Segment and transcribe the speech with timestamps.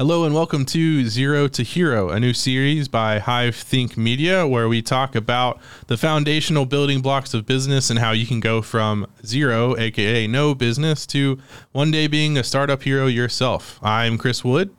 [0.00, 4.68] Hello and welcome to Zero to Hero, a new series by Hive Think Media, where
[4.68, 9.08] we talk about the foundational building blocks of business and how you can go from
[9.26, 11.40] zero, aka no business, to
[11.72, 13.80] one day being a startup hero yourself.
[13.82, 14.72] I'm Chris Wood.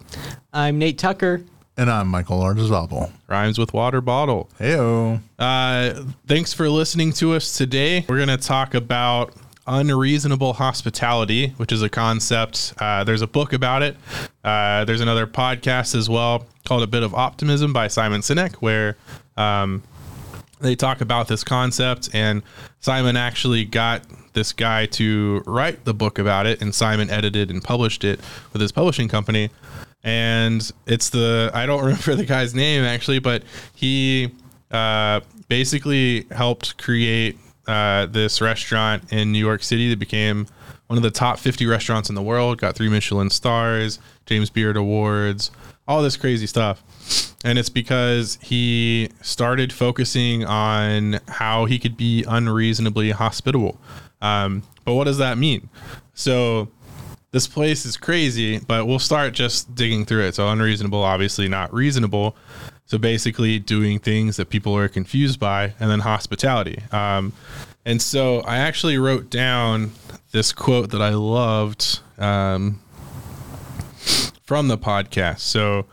[0.54, 1.44] I'm Nate Tucker.
[1.76, 3.12] And I'm Michael Lardizabal.
[3.28, 4.50] Rhymes with water bottle.
[4.58, 5.20] Heyo.
[5.38, 8.06] Uh, thanks for listening to us today.
[8.08, 9.34] We're going to talk about
[9.70, 12.74] unreasonable hospitality, which is a concept.
[12.80, 13.96] Uh, there's a book about it.
[14.44, 18.98] Uh, there's another podcast as well called A Bit of Optimism by Simon Sinek, where
[19.38, 19.84] um,
[20.60, 22.10] they talk about this concept.
[22.14, 22.42] And
[22.80, 24.04] Simon actually got
[24.34, 28.20] this guy to write the book about it, and Simon edited and published it
[28.52, 29.52] with his publishing company.
[30.04, 33.44] And it's the, I don't remember the guy's name actually, but
[33.76, 34.32] he
[34.72, 37.38] uh, basically helped create
[37.70, 40.48] uh, this restaurant in New York City that became
[40.88, 44.76] one of the top 50 restaurants in the world, got three Michelin stars, James Beard
[44.76, 45.52] Awards,
[45.88, 46.84] all this crazy stuff.
[47.46, 53.80] And it's because he started focusing on how he could be unreasonably hospitable.
[54.20, 55.70] Um, but what does that mean?
[56.16, 56.70] So,
[57.32, 60.36] this place is crazy, but we'll start just digging through it.
[60.36, 62.36] So, unreasonable, obviously not reasonable.
[62.90, 66.82] So basically, doing things that people are confused by, and then hospitality.
[66.92, 67.34] Um,
[67.86, 69.92] and so I actually wrote down
[70.32, 72.82] this quote that I loved um,
[74.42, 75.42] from the podcast.
[75.42, 75.86] So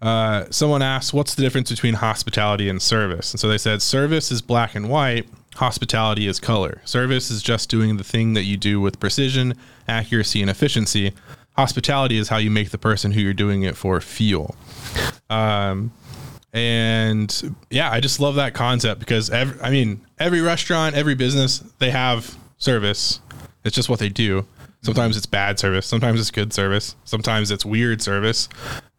[0.00, 4.32] uh, someone asked, "What's the difference between hospitality and service?" And so they said, "Service
[4.32, 6.80] is black and white." Hospitality is color.
[6.86, 9.52] Service is just doing the thing that you do with precision,
[9.86, 11.12] accuracy, and efficiency.
[11.52, 14.56] Hospitality is how you make the person who you're doing it for feel.
[15.28, 15.92] Um,
[16.54, 21.58] and yeah, I just love that concept because every, I mean, every restaurant, every business,
[21.80, 23.20] they have service.
[23.64, 24.46] It's just what they do.
[24.80, 25.84] Sometimes it's bad service.
[25.86, 26.94] Sometimes it's good service.
[27.04, 28.48] Sometimes it's weird service,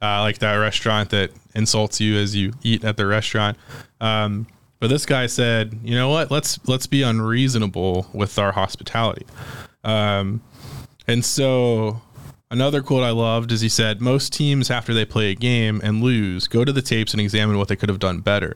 [0.02, 3.58] uh, like that restaurant that insults you as you eat at the restaurant.
[4.02, 4.48] Um,
[4.80, 6.32] but this guy said, you know what?
[6.32, 9.26] Let's let's be unreasonable with our hospitality.
[9.84, 10.42] Um,
[11.08, 12.02] and so
[12.56, 16.02] Another quote I loved is he said, Most teams, after they play a game and
[16.02, 18.56] lose, go to the tapes and examine what they could have done better.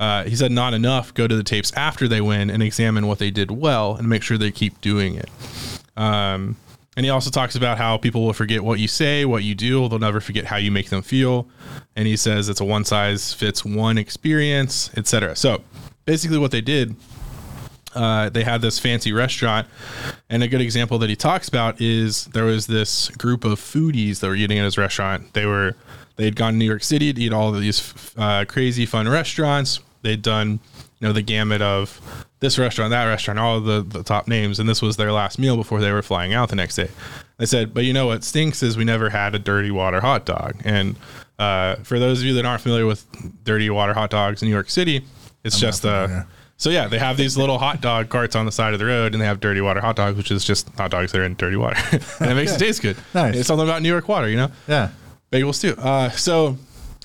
[0.00, 3.20] Uh, he said, Not enough, go to the tapes after they win and examine what
[3.20, 5.30] they did well and make sure they keep doing it.
[5.96, 6.56] Um,
[6.96, 9.88] and he also talks about how people will forget what you say, what you do,
[9.88, 11.46] they'll never forget how you make them feel.
[11.94, 15.36] And he says it's a one size fits one experience, etc.
[15.36, 15.62] So
[16.04, 16.96] basically, what they did
[17.94, 19.66] uh, they had this fancy restaurant.
[20.28, 24.20] And a good example that he talks about is there was this group of foodies
[24.20, 25.32] that were eating at his restaurant.
[25.34, 25.76] They were
[26.16, 29.08] they had gone to New York City to eat all of these uh, crazy fun
[29.08, 29.80] restaurants.
[30.02, 30.60] They'd done
[31.00, 34.68] you know the gamut of this restaurant, that restaurant, all the, the top names, and
[34.68, 36.88] this was their last meal before they were flying out the next day.
[37.38, 40.26] They said, but you know what stinks is we never had a dirty water hot
[40.26, 40.60] dog.
[40.64, 40.96] And
[41.38, 43.06] uh, for those of you that aren't familiar with
[43.44, 45.04] dirty water hot dogs in New York City,
[45.42, 46.26] it's I'm just a
[46.60, 49.14] so yeah, they have these little hot dog carts on the side of the road,
[49.14, 51.34] and they have dirty water hot dogs, which is just hot dogs that are in
[51.34, 51.78] dirty water,
[52.20, 52.98] and it makes it taste good.
[53.14, 53.34] Nice.
[53.34, 54.50] It's something about New York water, you know.
[54.68, 54.90] Yeah.
[55.32, 55.80] Bagels too.
[55.80, 56.58] Uh, so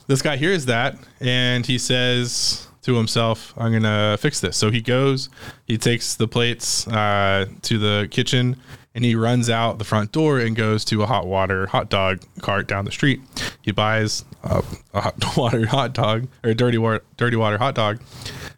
[0.08, 4.82] this guy hears that, and he says to himself, "I'm gonna fix this." So he
[4.82, 5.30] goes,
[5.64, 8.58] he takes the plates uh, to the kitchen,
[8.96, 12.24] and he runs out the front door and goes to a hot water hot dog
[12.42, 13.22] cart down the street.
[13.62, 14.64] He buys a,
[14.94, 18.00] a hot water hot dog or a dirty water dirty water hot dog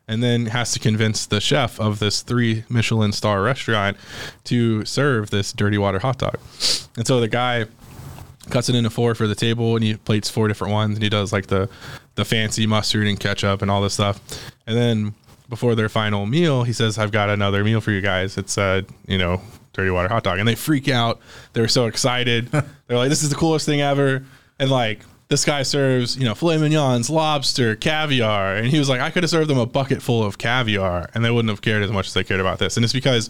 [0.07, 3.97] and then has to convince the chef of this three Michelin star restaurant
[4.45, 6.39] to serve this dirty water hot dog.
[6.95, 7.65] And so the guy
[8.49, 11.09] cuts it into four for the table and he plates four different ones and he
[11.09, 11.67] does like the
[12.15, 14.21] the fancy mustard and ketchup and all this stuff.
[14.65, 15.15] And then
[15.49, 18.37] before their final meal, he says, I've got another meal for you guys.
[18.37, 19.41] It's a, you know,
[19.77, 20.39] dirty water hot dog.
[20.39, 21.19] And they freak out.
[21.53, 22.47] They're so excited.
[22.87, 24.25] They're like, this is the coolest thing ever.
[24.59, 28.55] And like this guy serves, you know, filet mignons, lobster, caviar.
[28.55, 31.23] And he was like, I could have served them a bucket full of caviar and
[31.23, 32.75] they wouldn't have cared as much as they cared about this.
[32.75, 33.29] And it's because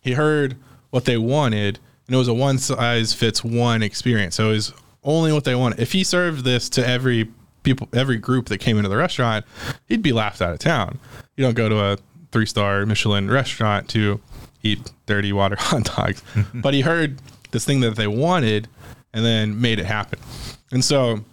[0.00, 0.56] he heard
[0.90, 4.36] what they wanted and it was a one size fits one experience.
[4.36, 4.72] So it was
[5.02, 5.80] only what they wanted.
[5.80, 7.28] If he served this to every
[7.64, 9.44] people, every group that came into the restaurant,
[9.88, 10.98] he'd be laughed out of town.
[11.36, 11.98] You don't go to a
[12.30, 14.20] three star Michelin restaurant to
[14.62, 16.22] eat dirty water hot dogs.
[16.54, 17.18] but he heard
[17.50, 18.68] this thing that they wanted
[19.14, 20.18] and then made it happen.
[20.70, 21.24] And so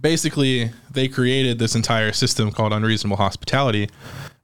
[0.00, 3.88] basically they created this entire system called unreasonable hospitality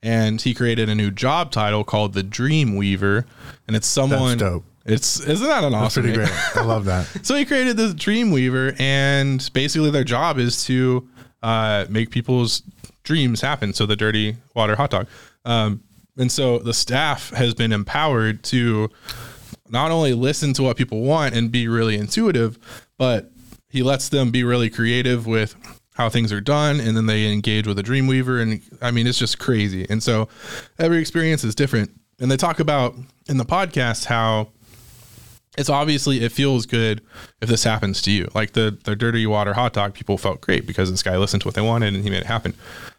[0.02, 3.24] and he created a new job title called the dream weaver
[3.66, 4.64] and it's someone That's dope.
[4.84, 7.94] it's isn't that an awesome That's pretty great i love that so he created this
[7.94, 11.08] dream weaver and basically their job is to
[11.42, 12.62] uh, make people's
[13.04, 15.06] dreams happen so the dirty water hot dog
[15.44, 15.82] um,
[16.16, 18.90] and so the staff has been empowered to
[19.68, 22.58] not only listen to what people want and be really intuitive
[22.98, 23.32] but
[23.68, 25.56] he lets them be really creative with
[25.94, 29.18] how things are done and then they engage with a dreamweaver and i mean it's
[29.18, 29.86] just crazy.
[29.88, 30.28] And so
[30.78, 31.90] every experience is different.
[32.20, 32.94] And they talk about
[33.28, 34.48] in the podcast how
[35.58, 37.02] it's obviously it feels good
[37.42, 38.28] if this happens to you.
[38.34, 41.48] Like the the dirty water hot dog people felt great because this guy listened to
[41.48, 42.54] what they wanted and he made it happen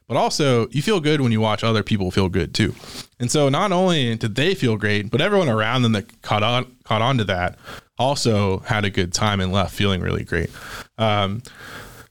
[0.08, 2.74] but also you feel good when you watch other people feel good too.
[3.20, 6.76] And so not only did they feel great but everyone around them that caught on
[6.84, 7.58] caught on to that
[7.98, 10.50] also had a good time and left feeling really great.
[10.98, 11.42] Um,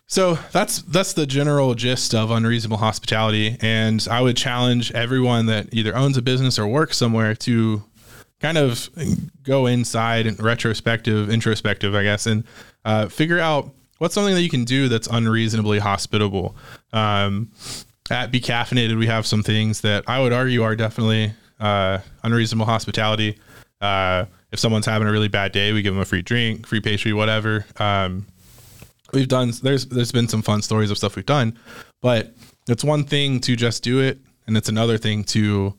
[0.06, 5.72] so that's that's the general gist of unreasonable hospitality, and I would challenge everyone that
[5.72, 7.82] either owns a business or works somewhere to
[8.38, 8.90] kind of
[9.42, 12.44] go inside and retrospective, introspective, I guess, and
[12.84, 16.56] uh, figure out what's something that you can do that's unreasonably hospitable.
[16.92, 17.50] Um,
[18.10, 22.66] at Be Caffeinated, we have some things that I would argue are definitely uh, unreasonable
[22.66, 23.38] hospitality.
[23.80, 26.80] Uh, if someone's having a really bad day, we give them a free drink, free
[26.80, 27.64] pastry, whatever.
[27.78, 28.26] Um,
[29.12, 31.58] we've done there's there's been some fun stories of stuff we've done,
[32.00, 32.34] but
[32.68, 35.74] it's one thing to just do it, and it's another thing to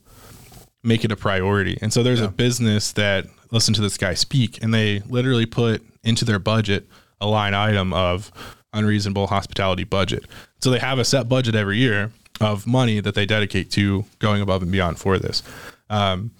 [0.83, 1.77] make it a priority.
[1.81, 2.25] And so there's yeah.
[2.25, 6.87] a business that listened to this guy speak, and they literally put into their budget
[7.21, 8.31] a line item of
[8.73, 10.25] unreasonable hospitality budget.
[10.63, 14.41] So they have a set budget every year of money that they dedicate to going
[14.41, 15.43] above and beyond for this.
[15.89, 16.31] Um,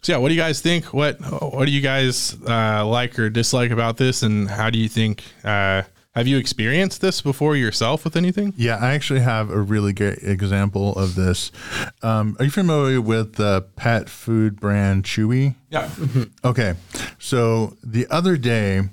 [0.00, 0.94] so yeah, what do you guys think?
[0.94, 4.88] What what do you guys uh, like or dislike about this, and how do you
[4.88, 5.82] think uh,
[6.14, 8.54] have you experienced this before yourself with anything?
[8.56, 11.52] Yeah, I actually have a really great example of this.
[12.02, 15.54] Um, are you familiar with the pet food brand Chewy?
[15.68, 15.90] Yeah.
[16.46, 16.76] okay.
[17.18, 18.84] So the other day,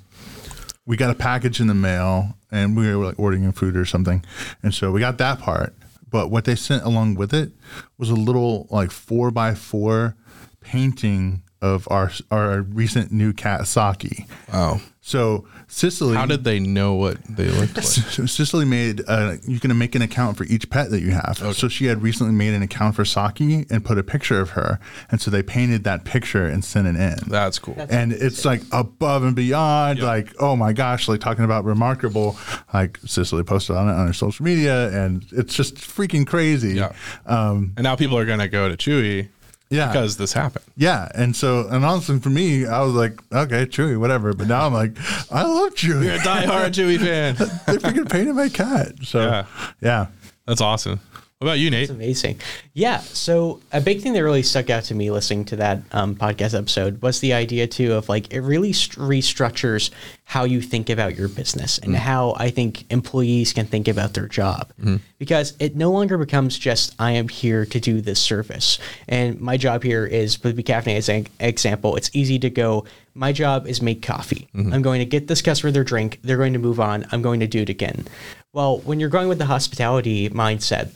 [0.85, 4.23] we got a package in the mail and we were like ordering food or something.
[4.61, 5.75] And so we got that part.
[6.09, 7.51] But what they sent along with it
[7.97, 10.15] was a little like four by four
[10.61, 14.27] painting of our our recent new cat Saki.
[14.53, 14.79] Wow.
[15.05, 17.83] So Cicely, how did they know what they looked like?
[18.29, 21.41] Cicely made uh, you can make an account for each pet that you have.
[21.41, 21.51] Okay.
[21.51, 24.79] So she had recently made an account for Saki and put a picture of her,
[25.11, 27.17] and so they painted that picture and sent it in.
[27.27, 27.73] That's cool.
[27.73, 28.27] That's and amazing.
[28.27, 29.99] it's like above and beyond.
[29.99, 30.07] Yep.
[30.07, 32.37] Like oh my gosh, like talking about remarkable.
[32.73, 36.75] Like Cicely posted on it on her social media, and it's just freaking crazy.
[36.75, 36.93] Yeah.
[37.25, 39.27] Um, and now people are gonna go to Chewy
[39.73, 39.87] yeah.
[39.87, 40.65] because this happened.
[40.75, 41.09] Yeah.
[41.15, 44.33] And so, and honestly, for me, I was like, okay, Chewy, whatever.
[44.33, 44.97] But now I'm like,
[45.31, 46.05] I love Chewy.
[46.05, 47.35] You're a diehard Chewy fan.
[47.67, 48.93] they freaking painted my cat.
[49.03, 49.45] So, yeah.
[49.81, 50.07] yeah.
[50.45, 50.99] That's awesome.
[51.43, 51.89] What about you, Nate?
[51.89, 52.39] That's amazing.
[52.73, 52.99] Yeah.
[52.99, 56.57] So a big thing that really stuck out to me listening to that um, podcast
[56.57, 59.91] episode was the idea too of like it really st- restructures
[60.23, 61.97] how you think about your business and mm.
[61.97, 65.01] how I think employees can think about their job mm.
[65.19, 68.79] because it no longer becomes just I am here to do this service
[69.09, 71.97] and my job here is with Be Caffeinated as an example.
[71.97, 72.85] It's easy to go.
[73.15, 74.47] My job is make coffee.
[74.55, 74.73] Mm-hmm.
[74.73, 76.19] I'm going to get this customer their drink.
[76.23, 77.05] They're going to move on.
[77.11, 78.07] I'm going to do it again.
[78.53, 80.91] Well, when you're going with the hospitality mindset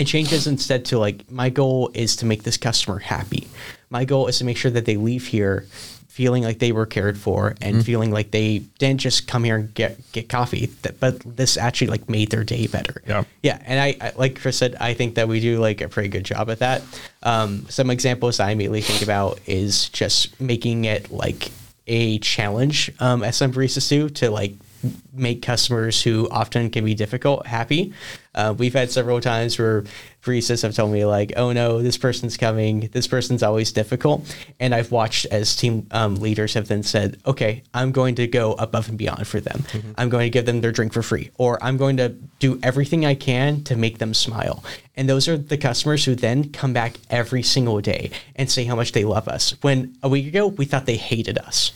[0.00, 3.46] it changes instead to like my goal is to make this customer happy.
[3.90, 5.66] My goal is to make sure that they leave here
[6.08, 7.80] feeling like they were cared for and mm-hmm.
[7.80, 10.68] feeling like they didn't just come here and get get coffee
[10.98, 13.02] but this actually like made their day better.
[13.06, 13.24] Yeah.
[13.42, 16.08] Yeah and I, I like chris said i think that we do like a pretty
[16.08, 16.82] good job at that.
[17.22, 21.50] Um, some examples i immediately think about is just making it like
[21.86, 24.54] a challenge um, as some baristas do to like
[25.12, 27.92] make customers who often can be difficult happy.
[28.34, 29.84] Uh, we've had several times where
[30.22, 32.88] baristas have told me like, "Oh no, this person's coming.
[32.92, 34.24] This person's always difficult,"
[34.60, 38.52] and I've watched as team um, leaders have then said, "Okay, I'm going to go
[38.52, 39.64] above and beyond for them.
[39.68, 39.92] Mm-hmm.
[39.98, 43.04] I'm going to give them their drink for free, or I'm going to do everything
[43.04, 44.62] I can to make them smile."
[44.96, 48.76] And those are the customers who then come back every single day and say how
[48.76, 49.54] much they love us.
[49.62, 51.72] When a week ago we thought they hated us.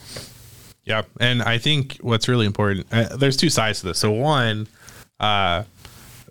[0.84, 2.86] Yeah, and I think what's really important.
[2.92, 3.98] Uh, there's two sides to this.
[3.98, 4.66] So one,
[5.18, 5.64] uh,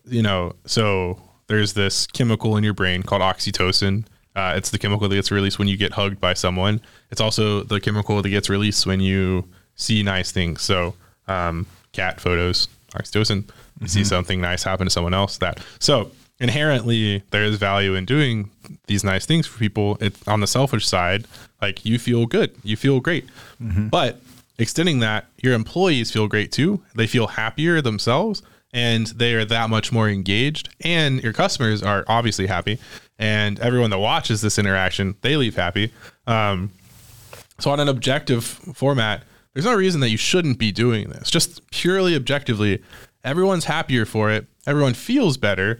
[0.05, 4.05] you know, so there's this chemical in your brain called oxytocin.
[4.35, 6.81] Uh, it's the chemical that gets released when you get hugged by someone.
[7.11, 10.61] It's also the chemical that gets released when you see nice things.
[10.61, 10.95] So,
[11.27, 13.35] um, cat photos, oxytocin.
[13.37, 13.85] You mm-hmm.
[13.87, 15.37] see something nice happen to someone else.
[15.37, 18.49] That so inherently there is value in doing
[18.87, 19.97] these nice things for people.
[19.99, 21.25] It's on the selfish side,
[21.61, 23.27] like you feel good, you feel great,
[23.61, 23.87] mm-hmm.
[23.87, 24.21] but
[24.57, 26.83] extending that, your employees feel great too.
[26.95, 28.41] They feel happier themselves
[28.73, 30.69] and they are that much more engaged.
[30.81, 32.79] And your customers are obviously happy.
[33.19, 35.93] And everyone that watches this interaction, they leave happy.
[36.25, 36.71] Um,
[37.59, 41.29] so, on an objective format, there's no reason that you shouldn't be doing this.
[41.29, 42.81] Just purely objectively,
[43.23, 44.47] everyone's happier for it.
[44.65, 45.79] Everyone feels better.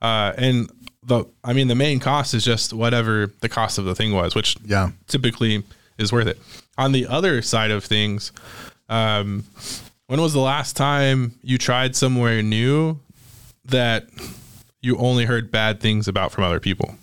[0.00, 0.68] Uh, and
[1.04, 4.34] the, I mean, the main cost is just whatever the cost of the thing was,
[4.34, 5.62] which yeah, typically
[5.98, 6.40] is worth it.
[6.82, 8.32] On the other side of things,
[8.88, 9.44] um,
[10.08, 12.98] when was the last time you tried somewhere new
[13.66, 14.08] that
[14.80, 16.96] you only heard bad things about from other people?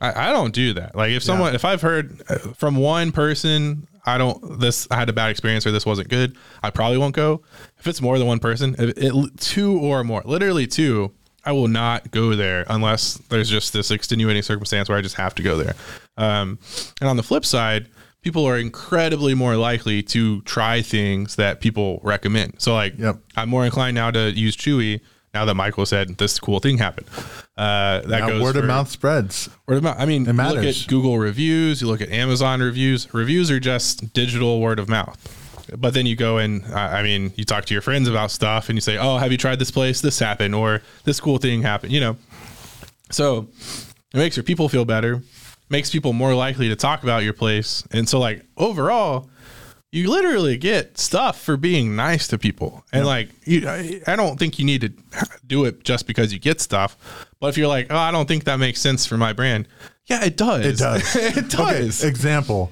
[0.00, 0.96] I, I don't do that.
[0.96, 5.10] Like if someone, if I've heard uh, from one person, I don't, this, I had
[5.10, 7.42] a bad experience or this wasn't good, I probably won't go.
[7.78, 11.12] If it's more than one person, if it, two or more, literally two,
[11.44, 15.34] I will not go there unless there's just this extenuating circumstance where I just have
[15.34, 15.74] to go there.
[16.16, 16.58] Um,
[17.02, 17.88] and on the flip side,
[18.22, 22.54] people are incredibly more likely to try things that people recommend.
[22.58, 23.18] So like, Yep.
[23.36, 25.00] I'm more inclined now to use Chewy
[25.34, 27.06] now that Michael said this cool thing happened.
[27.56, 29.48] Uh, that Now, goes word of mouth spreads.
[29.66, 29.96] Word of mouth.
[29.98, 33.12] I mean, you look at Google reviews, you look at Amazon reviews.
[33.12, 35.38] Reviews are just digital word of mouth.
[35.76, 38.76] But then you go and, I mean, you talk to your friends about stuff and
[38.76, 40.00] you say, oh, have you tried this place?
[40.00, 42.16] This happened, or this cool thing happened, you know?
[43.10, 43.48] So
[44.12, 45.22] it makes your people feel better,
[45.72, 47.82] makes people more likely to talk about your place.
[47.90, 49.28] And so, like, overall,
[49.90, 52.84] you literally get stuff for being nice to people.
[52.92, 54.92] And like, you, I, I don't think you need to
[55.46, 57.26] do it just because you get stuff.
[57.40, 59.66] But if you're like, oh, I don't think that makes sense for my brand.
[60.06, 60.64] Yeah, it does.
[60.64, 61.16] It does.
[61.36, 62.00] it does.
[62.00, 62.70] Okay, example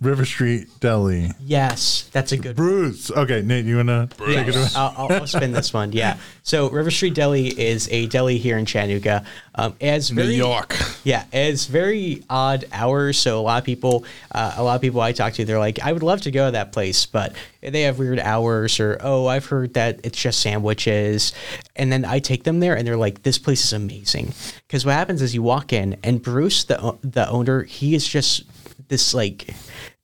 [0.00, 1.30] River Street Deli.
[1.40, 3.10] Yes, that's a good Bruce.
[3.10, 4.66] Okay, Nate, you wanna take it away?
[4.74, 5.92] I'll, I'll, I'll spin this one.
[5.92, 6.16] Yeah.
[6.42, 9.24] So River Street Deli is a deli here in Chattanooga.
[9.54, 10.74] Um, as New York.
[11.04, 13.18] Yeah, it's very odd hours.
[13.18, 15.80] So a lot of people, uh, a lot of people I talk to, they're like,
[15.80, 19.26] I would love to go to that place, but they have weird hours, or oh,
[19.26, 21.34] I've heard that it's just sandwiches,
[21.76, 24.32] and then I take them there, and they're like, this place is amazing.
[24.66, 28.44] Because what happens is you walk in, and Bruce, the the owner, he is just
[28.88, 29.54] this like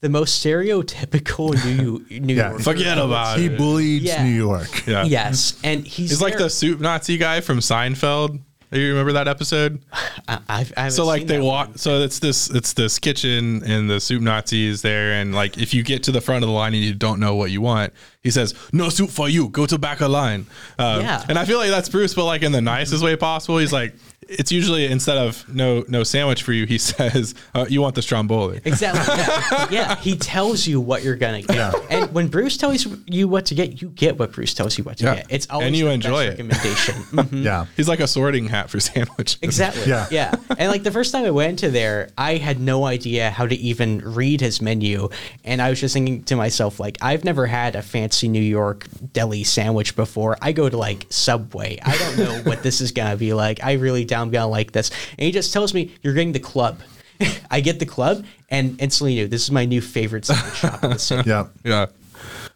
[0.00, 2.48] the most stereotypical New New Yeah.
[2.50, 2.62] Yorker.
[2.62, 3.56] Forget about He it.
[3.56, 4.24] bleeds Yeah.
[4.24, 4.86] New York.
[4.86, 5.04] Yeah.
[5.04, 8.40] Yes, and he's He's like the soup Nazi guy from Seinfeld.
[8.72, 9.80] Do you remember that episode?
[10.28, 11.78] I, I've, I so like seen they that walk one.
[11.78, 15.72] so it's this it's this kitchen and the soup nazi is there and like if
[15.72, 17.92] you get to the front of the line and you don't know what you want
[18.26, 20.46] he says no soup for you go to back of line
[20.78, 21.24] um, Yeah.
[21.28, 23.94] and i feel like that's bruce but like in the nicest way possible he's like
[24.28, 28.02] it's usually instead of no no sandwich for you he says uh, you want the
[28.02, 29.14] stromboli Exactly.
[29.16, 29.66] Yeah.
[29.70, 29.96] yeah.
[29.96, 33.80] He tells you what you're gonna get, and when Bruce tells you what to get,
[33.80, 35.14] you get what Bruce tells you what to Yeah.
[35.16, 35.26] get.
[35.30, 36.42] It's always And you the enjoy best it.
[36.42, 36.94] recommendation.
[37.16, 37.44] Mhm.
[37.44, 37.66] Yeah.
[37.76, 39.84] he's like a sorting hat for sandwiches Exactly.
[39.86, 40.06] Yeah.
[40.10, 40.34] Yeah.
[40.58, 43.54] And like the first time I went to there, I had no idea how to
[43.54, 45.08] even read his menu.
[45.44, 48.86] And I was just thinking to myself, like, I've never had a fancy New York
[49.12, 50.36] deli sandwich before.
[50.42, 51.78] I go to like Subway.
[51.84, 53.62] I don't know what this is going to be like.
[53.62, 54.90] I really doubt I'm going to like this.
[55.10, 56.80] And he just tells me, you're getting the club.
[57.50, 60.90] I get the club and instantly knew this is my new favorite sandwich shop in
[60.90, 61.22] the city.
[61.30, 61.46] Yeah.
[61.64, 61.86] yeah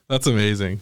[0.08, 0.80] that's amazing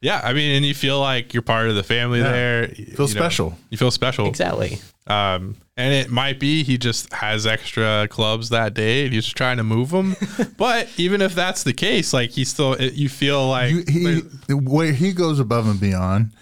[0.00, 2.32] yeah i mean and you feel like you're part of the family Yeah.
[2.32, 3.58] there Feel you know, special.
[3.70, 4.78] you feel special Exactly.
[5.08, 9.36] Um, and it might be he just has extra clubs that day and he's just
[9.36, 10.16] trying to move them.
[10.56, 14.20] but even if that's the case, like he still, it, you feel like You, he,
[14.48, 16.32] the way he goes above and beyond,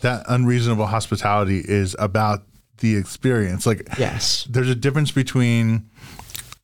[0.00, 2.42] that unreasonable hospitality is about
[2.78, 3.66] the experience.
[3.66, 4.46] Like, Yes.
[4.48, 5.89] there's a difference between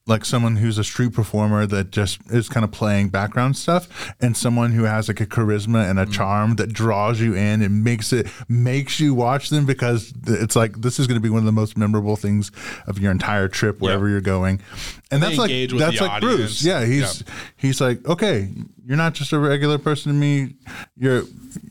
[0.06, 4.36] like someone who's a street performer that just is kind of playing background stuff and
[4.36, 6.12] someone who has like a charisma and a mm.
[6.12, 10.80] charm that draws you in and makes it makes you watch them because it's like
[10.80, 12.52] this is going to be one of the most memorable things
[12.86, 14.12] of your entire trip wherever Yeah.
[14.12, 14.60] you're going
[15.10, 16.36] and They that's like that's like audience.
[16.36, 17.24] Bruce yeah he's
[17.56, 18.48] he's like okay
[18.86, 20.54] you're not just a regular person to me
[20.96, 21.24] you're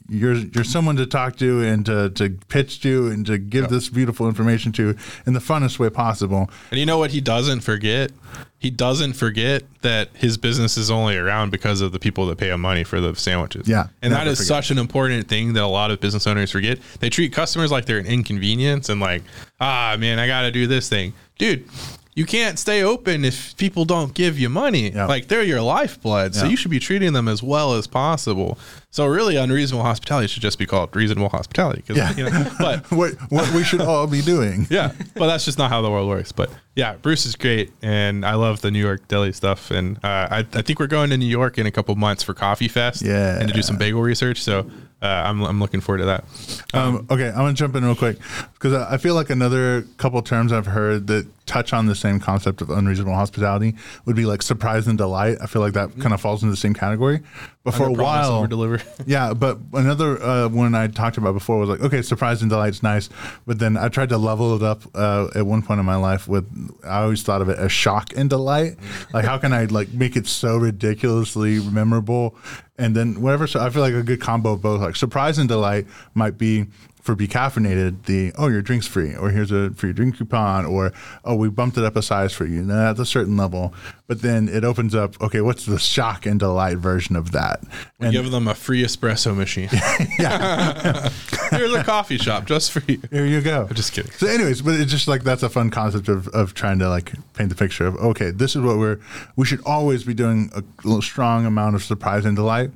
[0.09, 3.89] you're you're someone to talk to and to, to pitch to and to give this
[3.89, 4.95] beautiful information to
[5.25, 8.11] in the funnest way possible and you know what he doesn't forget?
[8.57, 12.49] He doesn't forget that his business is only around because of the people that pay
[12.49, 13.67] him money for the sandwiches.
[13.67, 14.47] Yeah, And that is forget.
[14.47, 16.79] such an important thing that a lot of business owners forget.
[16.99, 19.21] They treat customers like they're an inconvenience and like,
[19.59, 21.13] ah, man, I got to do this thing.
[21.37, 21.69] Dude,
[22.15, 24.91] you can't stay open if people don't give you money.
[24.91, 25.05] Yeah.
[25.05, 26.33] Like they're your lifeblood.
[26.33, 28.57] So you should be treating them as well as possible.
[28.89, 31.83] So really unreasonable hospitality should just be called reasonable hospitality.
[31.93, 32.15] Yeah.
[32.15, 34.65] You know, but what what we should all be doing.
[34.69, 36.31] yeah, but that's just not how the world works.
[36.31, 39.69] But yeah, Bruce is great, and I love the New York deli stuff.
[39.69, 42.33] And uh, I, I think we're going to New York in a couple months for
[42.33, 43.37] Coffee Fest, Yeah.
[43.37, 44.41] and to do some bagel research.
[44.41, 44.69] So
[45.05, 46.25] uh, I'm I'm looking forward to that.
[46.73, 48.17] Um, okay, I'm gonna jump in real quick
[48.53, 52.19] because I I feel like another couple terms I've heard that touch on the same
[52.19, 55.37] concept of unreasonable hospitality would be like surprise and delight.
[55.41, 57.21] I feel like that kind of falls into the same category.
[57.63, 58.79] But for a while, deliver.
[59.07, 59.33] yeah.
[59.33, 63.09] But another uh, one I talked about before was like, okay, surprise and delight's nice,
[63.47, 66.27] but then I tried to level it up uh, at one point in my life
[66.27, 66.45] with
[66.83, 68.77] I always thought of it as shock and delight.
[69.13, 72.35] Like, how can I like make it so ridiculously memorable,
[72.77, 73.47] and then whatever.
[73.47, 76.65] So I feel like a good combo of both, like surprise and delight, might be
[77.05, 80.91] for Be Caffeinated, the oh your drink's free, or here's a free drink coupon, or
[81.23, 82.63] oh we bumped it up a size for you.
[82.63, 83.75] Now at a certain level,
[84.07, 85.21] but then it opens up.
[85.21, 87.61] Okay, what's the shock and delight version of that?
[87.99, 89.69] We give them a free espresso machine.
[91.51, 92.99] Here's a coffee shop just for you.
[93.11, 93.65] Here you go.
[93.69, 94.11] I'm just kidding.
[94.11, 97.13] So, anyways, but it's just like that's a fun concept of, of trying to like
[97.33, 98.99] paint the picture of okay, this is what we're
[99.35, 102.71] we should always be doing a little strong amount of surprise and delight.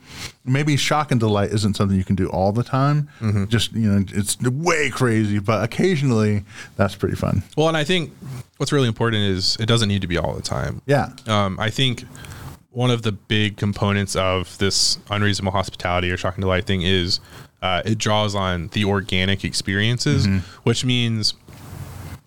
[0.45, 3.09] Maybe shock and delight isn't something you can do all the time.
[3.49, 6.43] Just you know, it's way crazy, but occasionally
[6.75, 7.43] that's pretty fun.
[7.57, 8.11] Well, and I think
[8.57, 10.81] what's really important is it doesn't need to be all the time.
[10.85, 12.03] Yeah, Um, I think
[12.71, 17.19] one of the big components of this unreasonable hospitality or shock and delight thing is
[17.61, 20.27] uh, it draws on the organic experiences,
[20.63, 21.33] which means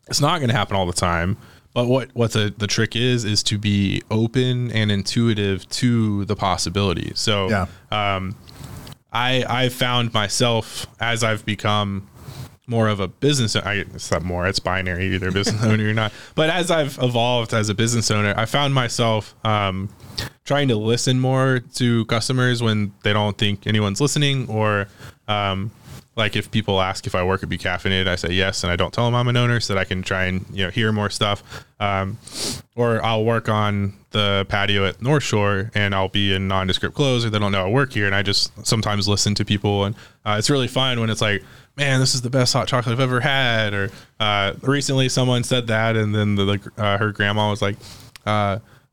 [0.09, 1.37] it's not going to happen all the time.
[1.75, 6.37] But what what the, the trick is is to be open and intuitive to the
[6.37, 7.13] possibility.
[7.15, 7.67] So Yeah.
[7.91, 8.37] um,
[9.11, 12.09] I I found myself as I've become
[12.73, 13.55] more of a business.
[13.55, 14.49] I it's not more.
[14.49, 15.15] It's binary.
[15.15, 16.13] Either a business owner or not.
[16.35, 19.91] But as I've evolved as a business owner, I found myself um,
[20.45, 24.89] trying to listen more to customers when they don't think anyone's listening, or
[25.29, 25.71] um,
[26.15, 28.77] like if people ask if I work at Be Caffeinated, I say yes, and I
[28.77, 30.93] don't tell them I'm an owner, so that I can try and you know hear
[30.93, 31.43] more stuff.
[31.81, 32.19] Um,
[32.77, 37.25] or I'll work on the patio at North Shore, and I'll be in nondescript clothes,
[37.25, 39.95] or they don't know I work here, and I just sometimes listen to people, and
[40.25, 41.43] uh, it's really fun when it's like,
[41.77, 43.73] man, this is the best hot chocolate I've ever had.
[43.73, 43.91] Or
[44.21, 47.77] uh, recently, someone said that, and then the, the uh, her grandma was like.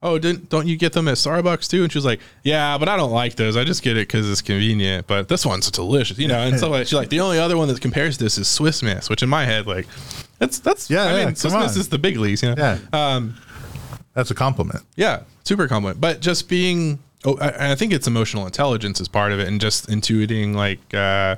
[0.01, 1.83] Oh, didn't don't you get them at Starbucks too?
[1.83, 3.57] And she was like, yeah, but I don't like those.
[3.57, 5.07] I just get it because it's convenient.
[5.07, 6.39] But this one's delicious, you know.
[6.39, 8.81] And so like she's like, the only other one that compares to this is Swiss
[8.81, 9.87] Miss, which in my head, like,
[10.37, 12.55] that's that's Yeah, I yeah, mean, Swiss come Miss is the big leagues, you know.
[12.57, 12.77] Yeah.
[12.93, 13.35] Um,
[14.13, 14.83] that's a compliment.
[14.95, 15.99] yeah, super compliment.
[15.99, 19.59] But just being, oh, I, I think it's emotional intelligence is part of it, and
[19.59, 20.93] just intuiting like.
[20.93, 21.35] uh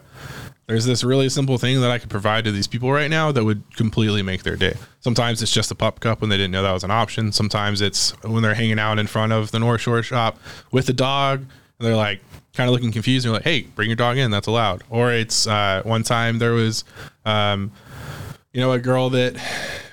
[0.71, 3.43] there's this really simple thing that I could provide to these people right now that
[3.43, 4.77] would completely make their day.
[5.01, 7.33] Sometimes it's just a pup cup when they didn't know that was an option.
[7.33, 10.39] Sometimes it's when they're hanging out in front of the North Shore shop
[10.71, 11.49] with a dog and
[11.79, 12.21] they're like
[12.53, 13.25] kind of looking confused.
[13.25, 14.31] And you're like, hey, bring your dog in.
[14.31, 14.85] That's allowed.
[14.89, 16.85] Or it's uh, one time there was,
[17.25, 17.73] um,
[18.53, 19.35] you know, a girl that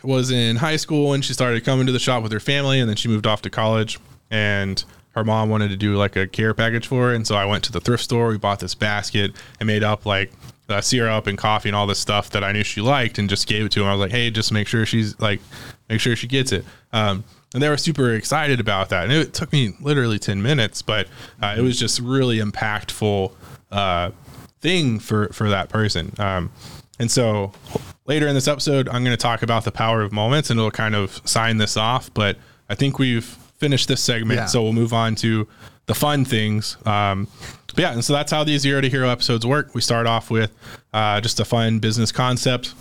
[0.04, 2.88] was in high school and she started coming to the shop with her family and
[2.88, 3.98] then she moved off to college
[4.30, 4.84] and
[5.16, 7.14] her mom wanted to do like a care package for her.
[7.14, 8.28] And so I went to the thrift store.
[8.28, 10.30] We bought this basket and made up like
[10.68, 13.46] uh, syrup and coffee and all this stuff that I knew she liked and just
[13.46, 13.90] gave it to her.
[13.90, 15.40] I was like, hey, just make sure she's like,
[15.88, 16.64] make sure she gets it.
[16.92, 19.04] Um, and they were super excited about that.
[19.04, 21.09] And it took me literally 10 minutes, but
[21.40, 23.33] uh, it was just really impactful
[23.70, 24.11] uh,
[24.61, 26.12] thing for, for that person.
[26.18, 26.52] Um,
[26.98, 27.52] and so
[28.07, 30.70] later in this episode, I'm going to talk about the power of moments and it'll
[30.70, 32.12] kind of sign this off.
[32.12, 32.37] But
[32.68, 34.38] I think we've finished this segment.
[34.40, 34.46] Yeah.
[34.46, 35.48] So we'll move on to
[35.87, 36.76] the fun things.
[36.85, 37.28] Um,
[37.78, 39.72] but yeah, and so that's how these Zero to Hero episodes work.
[39.72, 40.50] We start off with
[40.92, 42.74] uh, just a fun business concept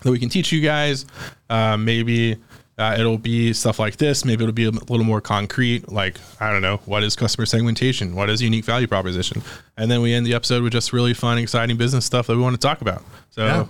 [0.00, 1.06] that we can teach you guys.
[1.48, 2.34] Uh, maybe
[2.76, 4.24] uh, it'll be stuff like this.
[4.24, 8.16] Maybe it'll be a little more concrete, like, I don't know, what is customer segmentation?
[8.16, 9.42] What is unique value proposition?
[9.76, 12.42] And then we end the episode with just really fun, exciting business stuff that we
[12.42, 13.04] want to talk about.
[13.30, 13.66] So, Yeah.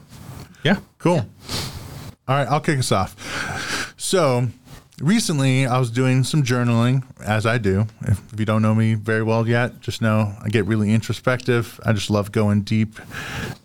[0.64, 0.77] yeah.
[0.97, 1.27] Cool.
[2.29, 3.95] All right, I'll kick us off.
[3.99, 4.49] So,
[5.01, 7.87] recently I was doing some journaling, as I do.
[8.03, 11.81] If, if you don't know me very well yet, just know I get really introspective.
[11.85, 12.99] I just love going deep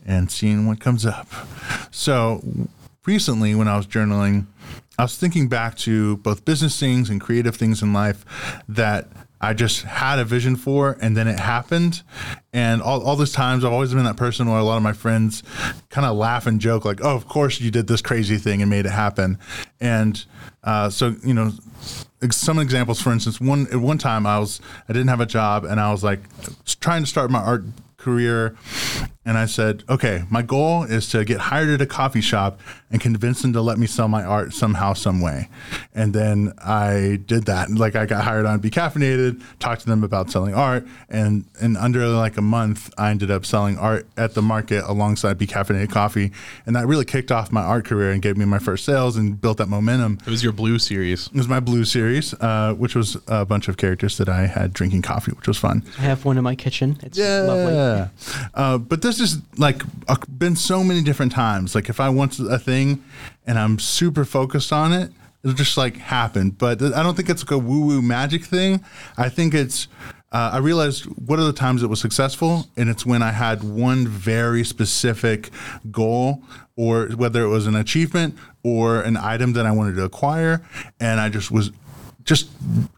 [0.05, 1.27] and seeing what comes up.
[1.91, 2.41] So,
[3.05, 4.45] recently when I was journaling,
[4.97, 8.25] I was thinking back to both business things and creative things in life
[8.67, 9.07] that
[9.41, 12.03] I just had a vision for and then it happened.
[12.53, 14.93] And all, all those times I've always been that person where a lot of my
[14.93, 15.41] friends
[15.89, 18.69] kind of laugh and joke, like, oh, of course you did this crazy thing and
[18.69, 19.39] made it happen.
[19.79, 20.23] And
[20.63, 21.51] uh, so, you know,
[22.29, 25.65] some examples, for instance, one at one time I was I didn't have a job
[25.65, 26.19] and I was like
[26.79, 27.63] trying to start my art
[27.97, 28.55] career
[29.23, 32.99] and I said, okay, my goal is to get hired at a coffee shop and
[32.99, 35.47] convince them to let me sell my art somehow, some way.
[35.93, 37.69] And then I did that.
[37.69, 41.77] Like I got hired on Be Caffeinated, talked to them about selling art, and in
[41.77, 45.91] under like a month, I ended up selling art at the market alongside Be Caffeinated
[45.91, 46.31] coffee,
[46.65, 49.39] and that really kicked off my art career and gave me my first sales and
[49.39, 50.17] built that momentum.
[50.25, 51.27] It was your blue series.
[51.27, 54.73] It was my blue series, uh, which was a bunch of characters that I had
[54.73, 55.83] drinking coffee, which was fun.
[55.99, 56.97] I have one in my kitchen.
[57.03, 57.75] It's lovely.
[57.75, 58.07] Yeah.
[58.53, 59.83] Uh, but this is like
[60.37, 61.75] been so many different times.
[61.75, 63.03] Like if I want a thing
[63.45, 65.11] and I'm super focused on it,
[65.43, 66.51] it'll just like happen.
[66.51, 68.83] But I don't think it's like a woo woo magic thing.
[69.17, 69.87] I think it's.
[70.33, 73.65] Uh, I realized what are the times it was successful, and it's when I had
[73.65, 75.49] one very specific
[75.91, 76.41] goal,
[76.77, 80.61] or whether it was an achievement or an item that I wanted to acquire,
[81.01, 81.71] and I just was
[82.23, 82.49] just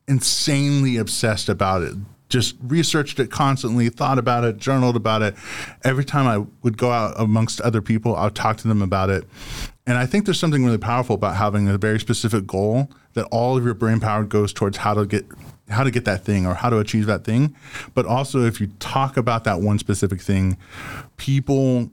[0.07, 1.95] insanely obsessed about it
[2.33, 5.35] just researched it constantly, thought about it, journaled about it.
[5.83, 9.11] Every time I would go out amongst other people, I would talk to them about
[9.11, 9.25] it.
[9.85, 13.55] And I think there's something really powerful about having a very specific goal that all
[13.55, 15.25] of your brain power goes towards how to get
[15.69, 17.55] how to get that thing or how to achieve that thing.
[17.93, 20.57] But also if you talk about that one specific thing,
[21.17, 21.91] people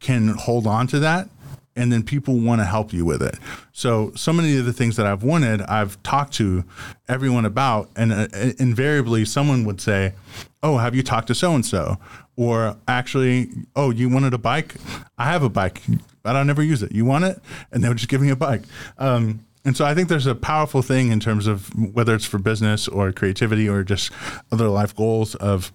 [0.00, 1.28] can hold on to that
[1.76, 3.36] and then people want to help you with it.
[3.72, 6.64] So, so many of the things that I've wanted, I've talked to
[7.08, 8.26] everyone about, and uh,
[8.58, 10.14] invariably someone would say,
[10.62, 11.98] Oh, have you talked to so and so?
[12.36, 14.74] Or actually, Oh, you wanted a bike?
[15.18, 15.82] I have a bike,
[16.22, 16.92] but I never use it.
[16.92, 17.40] You want it?
[17.72, 18.62] And they would just give me a bike.
[18.98, 22.38] Um, and so I think there's a powerful thing in terms of whether it's for
[22.38, 24.12] business or creativity or just
[24.52, 25.72] other life goals of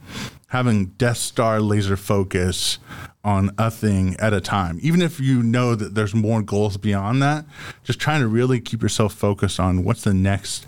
[0.48, 2.78] having Death Star laser focus
[3.24, 4.80] on a thing at a time.
[4.82, 7.46] Even if you know that there's more goals beyond that,
[7.84, 10.66] just trying to really keep yourself focused on what's the next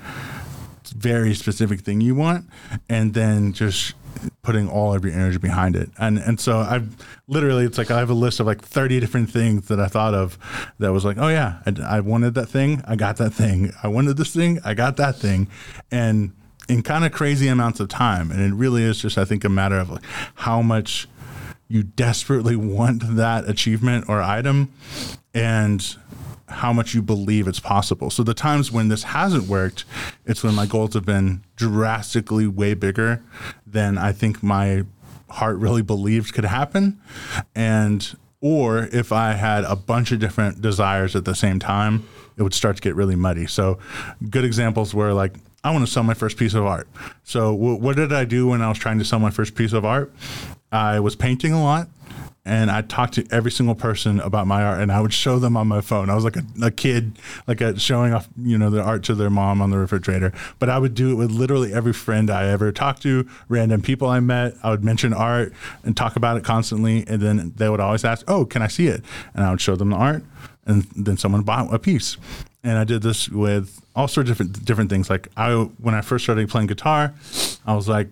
[0.96, 2.46] very specific thing you want
[2.90, 3.94] and then just
[4.42, 5.90] putting all of your energy behind it.
[5.98, 6.96] And and so I've
[7.28, 10.14] literally it's like I have a list of like 30 different things that I thought
[10.14, 10.38] of
[10.80, 13.72] that was like, oh yeah, I, I wanted that thing, I got that thing.
[13.82, 15.48] I wanted this thing, I got that thing.
[15.92, 16.34] And
[16.70, 18.32] in kind of crazy amounts of time.
[18.32, 20.04] And it really is just I think a matter of like
[20.36, 21.08] how much
[21.72, 24.72] you desperately want that achievement or item
[25.34, 25.96] and
[26.48, 28.10] how much you believe it's possible.
[28.10, 29.86] So the times when this hasn't worked,
[30.26, 33.24] it's when my goals have been drastically way bigger
[33.66, 34.84] than I think my
[35.30, 37.00] heart really believed could happen.
[37.56, 42.08] And or if I had a bunch of different desires at the same time,
[42.38, 43.48] it would start to get really muddy.
[43.48, 43.80] So
[44.30, 46.88] good examples were like I want to sell my first piece of art.
[47.24, 49.74] So w- what did I do when I was trying to sell my first piece
[49.74, 50.12] of art?
[50.72, 51.90] I was painting a lot
[52.44, 55.56] and I talked to every single person about my art, and I would show them
[55.56, 56.10] on my phone.
[56.10, 59.16] I was like a, a kid, like a, showing off, you know, the art to
[59.16, 60.34] their mom on the refrigerator.
[60.58, 64.08] But I would do it with literally every friend I ever talked to, random people
[64.10, 64.56] I met.
[64.64, 65.54] I would mention art
[65.84, 68.88] and talk about it constantly, and then they would always ask, "Oh, can I see
[68.88, 69.04] it?"
[69.36, 70.24] And I would show them the art,
[70.66, 72.18] and then someone bought a piece.
[72.64, 75.12] And I did this with all sorts of different different things.
[75.12, 77.14] Like I, when I first started playing guitar,
[77.68, 78.08] I was like,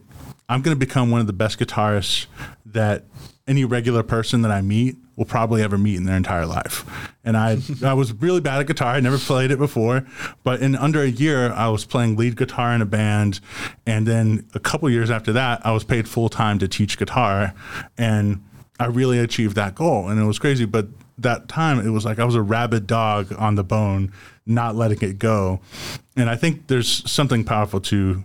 [0.49, 2.25] I'm going to become one of the best guitarists
[2.65, 3.05] that
[3.47, 6.85] any regular person that I meet will probably ever meet in their entire life.
[7.23, 8.93] And I, I was really bad at guitar.
[8.93, 10.05] I never played it before,
[10.43, 13.39] but in under a year, I was playing lead guitar in a band.
[13.85, 17.53] And then a couple years after that, I was paid full time to teach guitar.
[17.97, 18.43] And
[18.79, 20.09] I really achieved that goal.
[20.09, 20.65] And it was crazy.
[20.65, 24.13] But that time, it was like I was a rabid dog on the bone,
[24.45, 25.59] not letting it go.
[26.15, 28.23] And I think there's something powerful to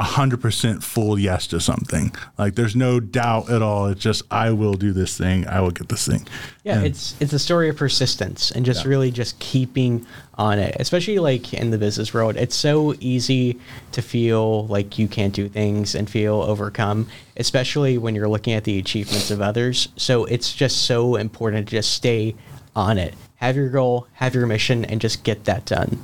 [0.00, 2.14] 100% full yes to something.
[2.38, 3.88] Like there's no doubt at all.
[3.88, 5.46] It's just I will do this thing.
[5.48, 6.26] I will get this thing.
[6.62, 8.90] Yeah, and it's it's a story of persistence and just yeah.
[8.90, 10.76] really just keeping on it.
[10.78, 13.58] Especially like in the business world, it's so easy
[13.90, 18.62] to feel like you can't do things and feel overcome, especially when you're looking at
[18.62, 19.88] the achievements of others.
[19.96, 22.36] So it's just so important to just stay
[22.76, 23.14] on it.
[23.36, 25.98] Have your goal, have your mission and just get that done.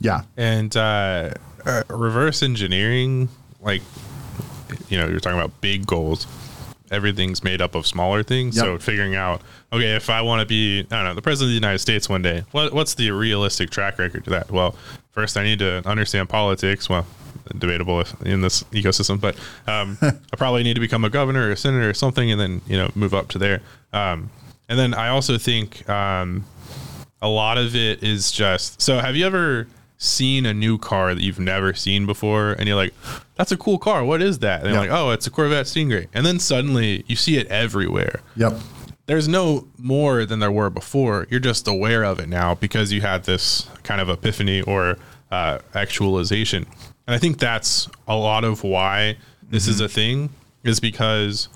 [0.00, 0.22] Yeah.
[0.36, 1.32] And uh,
[1.66, 3.28] uh reverse engineering
[3.62, 3.82] like
[4.88, 6.26] you know you're talking about big goals.
[6.90, 8.56] Everything's made up of smaller things.
[8.56, 8.64] Yep.
[8.64, 9.42] so figuring out
[9.72, 12.08] okay if i want to be i don't know the president of the united states
[12.08, 14.50] one day what, what's the realistic track record to that?
[14.50, 14.74] Well
[15.12, 16.88] first i need to understand politics.
[16.88, 17.06] Well
[17.58, 21.56] debatable in this ecosystem but um, i probably need to become a governor or a
[21.56, 23.60] senator or something and then you know move up to there.
[23.92, 24.30] Um,
[24.68, 26.44] and then i also think um,
[27.22, 29.66] a lot of it is just so have you ever
[30.02, 32.94] seen a new car that you've never seen before and you're like
[33.36, 34.02] that's a cool car.
[34.02, 34.64] What is that?
[34.64, 36.08] And they're like oh it's a corvette stingray.
[36.14, 38.20] And then suddenly you see it everywhere.
[38.34, 38.58] Yep.
[39.04, 41.26] There's no more than there were before.
[41.30, 44.96] You're just aware of it now because you had this kind of epiphany or
[45.30, 46.66] uh, actualization.
[47.06, 49.18] And i think that's a lot of why
[49.50, 49.72] this mm-hmm.
[49.72, 50.30] is a thing
[50.64, 51.48] is because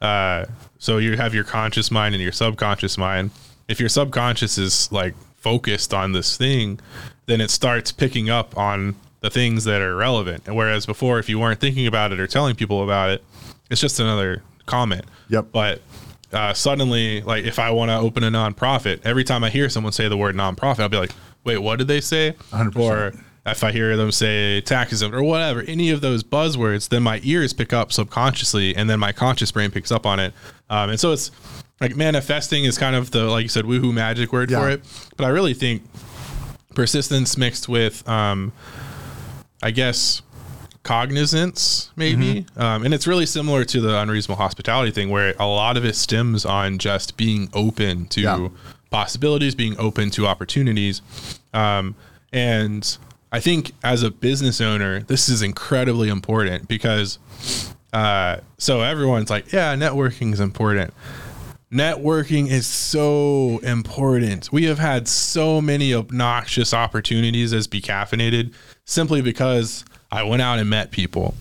[0.00, 0.46] uh,
[0.78, 3.30] so you have your conscious mind and your subconscious mind.
[3.68, 6.80] If your subconscious is like focused on this thing
[7.30, 10.42] then it starts picking up on the things that are relevant.
[10.46, 13.24] And whereas before, if you weren't thinking about it or telling people about it,
[13.70, 15.04] it's just another comment.
[15.28, 15.46] Yep.
[15.52, 15.82] But
[16.32, 19.92] uh, suddenly, like if I want to open a nonprofit, every time I hear someone
[19.92, 21.12] say the word nonprofit, I'll be like,
[21.44, 22.34] wait, what did they say?
[22.50, 22.76] 100%.
[22.76, 23.14] Or
[23.46, 27.52] if I hear them say taxism or whatever, any of those buzzwords, then my ears
[27.52, 30.32] pick up subconsciously, and then my conscious brain picks up on it.
[30.68, 31.30] Um, and so it's
[31.80, 34.60] like manifesting is kind of the like you said, woohoo magic word yeah.
[34.60, 34.82] for it.
[35.16, 35.82] But I really think
[36.74, 38.52] persistence mixed with, um,
[39.62, 40.22] I guess,
[40.82, 42.42] cognizance, maybe.
[42.42, 42.60] Mm-hmm.
[42.60, 45.96] Um, and it's really similar to the unreasonable hospitality thing, where a lot of it
[45.96, 48.48] stems on just being open to yeah.
[48.90, 51.02] possibilities, being open to opportunities.
[51.52, 51.94] Um,
[52.32, 52.96] and
[53.32, 57.18] I think as a business owner, this is incredibly important because
[57.92, 60.94] Uh, so everyone's like, yeah, networking is important.
[61.72, 64.50] Networking is so important.
[64.50, 68.52] We have had so many obnoxious opportunities as Be Caffeinated
[68.86, 71.34] simply because I went out and met people.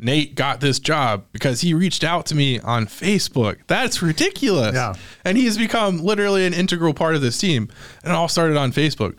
[0.00, 3.58] Nate got this job because he reached out to me on Facebook.
[3.68, 4.74] That's ridiculous.
[4.74, 4.94] Yeah.
[5.24, 7.68] And he's become literally an integral part of this team.
[8.02, 9.14] And it all started on Facebook.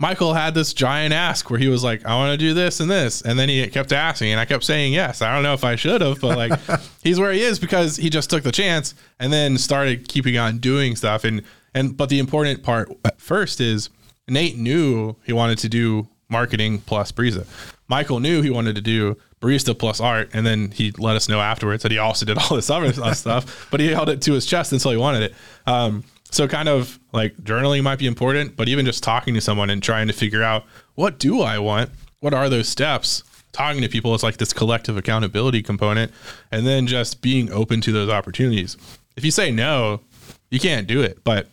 [0.00, 2.90] Michael had this giant ask where he was like, I want to do this and
[2.90, 3.22] this.
[3.22, 5.22] And then he kept asking, and I kept saying yes.
[5.22, 6.58] I don't know if I should have, but like,
[7.02, 10.58] he's where he is because he just took the chance and then started keeping on
[10.58, 11.22] doing stuff.
[11.22, 11.42] And,
[11.74, 13.88] and, but the important part at first is
[14.26, 17.46] Nate knew he wanted to do marketing plus barista.
[17.86, 21.40] Michael knew he wanted to do barista plus art, and then he let us know
[21.40, 24.46] afterwards that he also did all this other stuff, but he held it to his
[24.46, 25.34] chest until he wanted it.
[25.66, 26.02] Um,
[26.34, 29.82] so kind of like journaling might be important, but even just talking to someone and
[29.82, 31.90] trying to figure out what do I want?
[32.20, 33.22] What are those steps?
[33.52, 36.12] Talking to people is like this collective accountability component,
[36.50, 38.76] and then just being open to those opportunities.
[39.16, 40.00] If you say no,
[40.50, 41.22] you can't do it.
[41.22, 41.48] But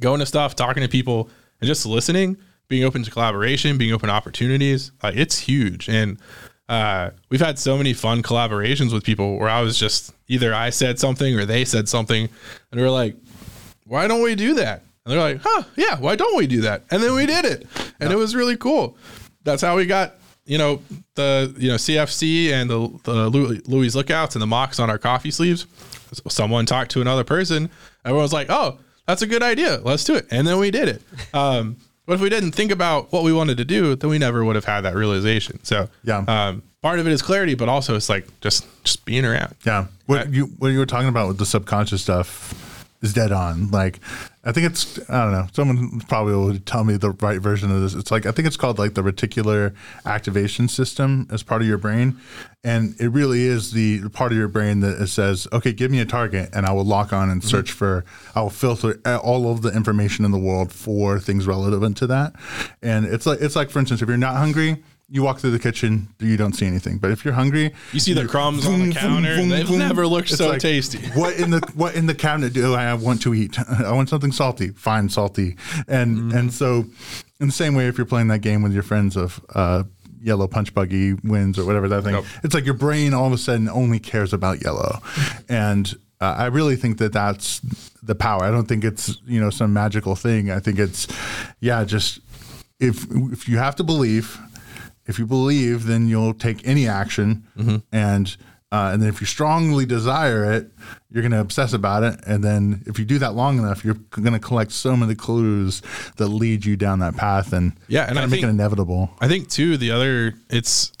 [0.00, 1.30] going to stuff, talking to people,
[1.60, 2.36] and just listening,
[2.68, 5.88] being open to collaboration, being open to opportunities, uh, it's huge.
[5.88, 6.18] And
[6.68, 10.70] uh, we've had so many fun collaborations with people where I was just either I
[10.70, 12.28] said something or they said something,
[12.70, 13.16] and we are like,
[13.86, 14.82] why don't we do that?
[15.04, 16.82] And they're like, huh, yeah, why don't we do that?
[16.90, 17.66] And then we did it.
[18.00, 18.96] And it was really cool.
[19.44, 20.82] That's how we got, you know,
[21.14, 23.30] the, you know, CFC and the, the
[23.68, 25.66] Louis lookouts and the Mocs on our coffee sleeves.
[26.28, 27.70] Someone talked to another person.
[28.04, 29.80] Everyone was like, oh, that's a good idea.
[29.84, 30.26] Let's do it.
[30.32, 31.02] And then we did it.
[31.34, 34.44] Um, but if we didn't think about what we wanted to do, then we never
[34.44, 35.58] would have had that realization.
[35.64, 36.18] So Yeah.
[36.28, 39.56] um, part of it is clarity, but also it's like just just being around.
[39.64, 39.86] Yeah.
[40.06, 42.54] What I- you what you were talking about with the subconscious stuff
[43.02, 43.70] is dead on.
[43.70, 44.00] Like
[44.44, 45.46] I think it's I don't know.
[45.52, 47.94] Someone probably will tell me the right version of this.
[47.94, 51.78] It's like I think it's called like the reticular activation system as part of your
[51.78, 52.18] brain.
[52.66, 56.00] And it really is the part of your brain that it says, okay, give me
[56.00, 57.48] a target and I will lock on and mm-hmm.
[57.48, 58.04] search for,
[58.34, 62.34] I will filter all of the information in the world for things relevant to that.
[62.82, 65.58] And it's like, it's like, for instance, if you're not hungry, you walk through the
[65.60, 66.98] kitchen, you don't see anything.
[66.98, 69.36] But if you're hungry, You see the crumbs on the counter.
[69.36, 70.98] They've never looked It's so like, tasty.
[71.14, 73.56] What in the what in the cabinet do I want to eat?
[73.68, 74.70] I want something salty.
[74.70, 75.56] Fine, salty.
[75.86, 76.36] And Mm-hmm.
[76.38, 76.84] and so,
[77.40, 79.84] in the same way, if you're playing that game with your friends of uh,
[80.20, 82.24] yellow punch buggy wins or whatever that thing, Yep.
[82.42, 85.00] it's like your brain all of a sudden only cares about yellow,
[85.48, 85.94] and.
[86.18, 87.60] Uh, I really think that that's
[88.02, 88.42] the power.
[88.42, 90.50] I don't think it's you know some magical thing.
[90.50, 91.06] I think it's
[91.60, 92.20] yeah, just
[92.80, 94.38] if if you have to believe,
[95.06, 97.44] if you believe, then you'll take any action,
[97.92, 98.36] and
[98.72, 100.70] uh, and then if you strongly desire it,
[101.10, 103.94] you're going to obsess about it, and then if you do that long enough, you're
[104.10, 105.80] going to collect so many clues
[106.16, 109.10] that lead you down that path, and Yeah, and I make think- it inevitable.
[109.20, 110.92] I think too the other it's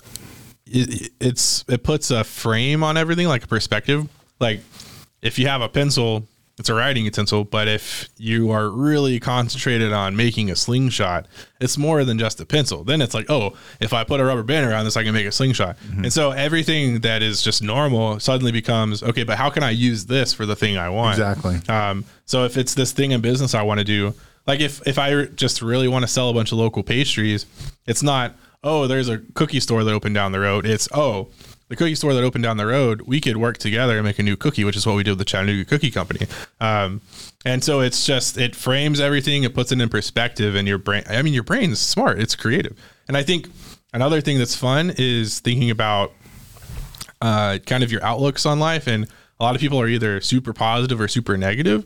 [0.66, 4.08] it, it's it puts a frame on everything like a perspective.
[4.40, 4.60] Like
[5.22, 6.26] if you have a pencil,
[6.58, 11.26] it's a writing utensil, but if you are really concentrated on making a slingshot,
[11.60, 12.82] it's more than just a pencil.
[12.82, 15.26] Then it's like, oh, if I put a rubber band around this, I can make
[15.26, 15.76] a slingshot.
[16.04, 20.06] And so everything that is just normal suddenly becomes okay, but how can I use
[20.06, 21.18] this for the thing I want?
[21.18, 21.58] Exactly.
[21.68, 24.14] Um, so if it's this thing in business I want to do,
[24.46, 27.44] like if if I just really want to sell a bunch of local pastries,
[27.86, 30.64] it's not oh there's a cookie store that opened down the road.
[30.64, 31.28] It's oh
[31.68, 33.02] the cookie store that opened down the road.
[33.02, 35.18] We could work together and make a new cookie, which is what we did with
[35.18, 36.26] the Chattanooga Cookie Company.
[36.60, 37.00] Um,
[37.44, 41.04] and so it's just it frames everything, it puts it in perspective, and your brain.
[41.08, 42.20] I mean, your brain's smart.
[42.20, 42.76] It's creative,
[43.08, 43.48] and I think
[43.92, 46.12] another thing that's fun is thinking about
[47.20, 48.86] uh, kind of your outlooks on life.
[48.86, 49.06] And
[49.38, 51.84] a lot of people are either super positive or super negative,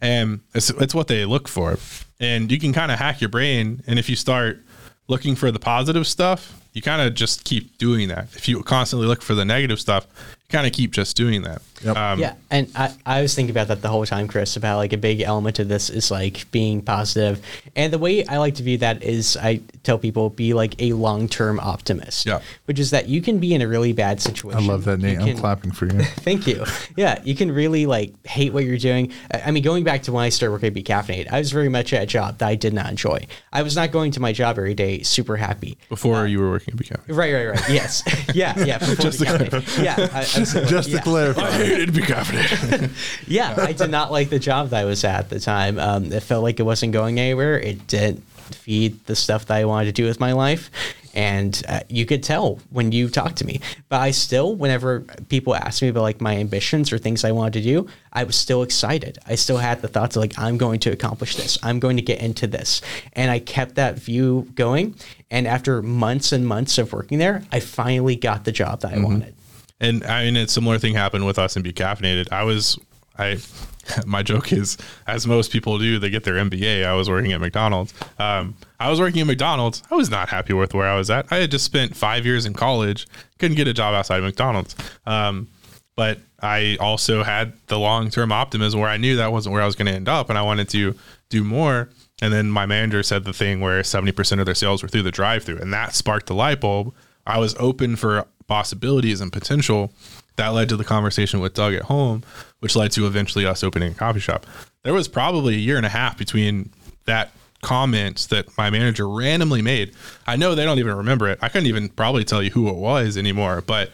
[0.00, 1.78] and it's, it's what they look for.
[2.20, 3.82] And you can kind of hack your brain.
[3.86, 4.60] And if you start
[5.08, 8.28] looking for the positive stuff, you kind of just keep doing that.
[8.34, 10.06] If you constantly look for the negative stuff,
[10.52, 11.62] kind of keep just doing that.
[11.82, 11.96] Yep.
[11.96, 14.92] Um, yeah, and I, I was thinking about that the whole time, Chris, about like
[14.92, 17.44] a big element of this is like being positive.
[17.74, 20.92] And the way I like to view that is I tell people be like a
[20.92, 22.24] long term optimist.
[22.24, 22.40] Yeah.
[22.66, 24.62] Which is that you can be in a really bad situation.
[24.62, 25.20] I love that, You Nate.
[25.20, 26.00] I'm clapping for you.
[26.02, 26.64] Thank you.
[26.96, 29.12] Yeah, you can really like hate what you're doing.
[29.32, 31.52] I I mean, going back to when I started working at Be Caffeinated, I was
[31.52, 33.26] very much at a job that I did not enjoy.
[33.52, 35.76] I was not going to my job every day super happy.
[35.90, 37.00] Before you were working at BCAF.
[37.08, 37.68] Right, right, right.
[37.68, 38.02] Yes.
[38.34, 38.78] yeah, yeah.
[38.94, 40.70] Just to Yeah, I, absolutely.
[40.70, 41.02] Just to yeah.
[41.02, 42.90] clarify, hated BCAF.
[43.26, 45.78] Yeah, I did not like the job that I was at at the time.
[45.78, 47.58] Um, it felt like it wasn't going anywhere.
[47.58, 48.22] It didn't
[48.54, 50.70] feed the stuff that I wanted to do with my life.
[51.14, 53.60] And uh, you could tell when you talked to me.
[53.88, 57.54] But I still, whenever people asked me about like my ambitions or things I wanted
[57.54, 59.18] to do, I was still excited.
[59.26, 61.58] I still had the thoughts of like, I'm going to accomplish this.
[61.62, 62.80] I'm going to get into this.
[63.12, 64.94] And I kept that view going.
[65.30, 68.98] And after months and months of working there, I finally got the job that I
[68.98, 69.34] wanted.
[69.82, 72.32] And I mean, a similar thing happened with us in Be Caffeinated.
[72.32, 72.78] I was,
[73.18, 73.38] I,
[74.06, 76.86] my joke is, as most people do, they get their MBA.
[76.86, 77.92] I was working at McDonald's.
[78.18, 79.82] Um, I was working at McDonald's.
[79.90, 81.30] I was not happy with where I was at.
[81.32, 84.76] I had just spent five years in college, couldn't get a job outside of McDonald's.
[85.04, 85.48] Um,
[85.96, 89.66] but I also had the long term optimism where I knew that wasn't where I
[89.66, 90.94] was going to end up, and I wanted to
[91.28, 91.90] do more.
[92.22, 95.10] And then my manager said the thing where 70% of their sales were through the
[95.10, 96.94] drive through, and that sparked the light bulb.
[97.26, 99.90] I was open for possibilities and potential.
[100.36, 102.22] That led to the conversation with Doug at home,
[102.60, 104.44] which led to eventually us opening a coffee shop.
[104.82, 106.68] There was probably a year and a half between
[107.06, 109.94] that comment that my manager randomly made.
[110.26, 111.38] I know they don't even remember it.
[111.40, 113.90] I couldn't even probably tell you who it was anymore, but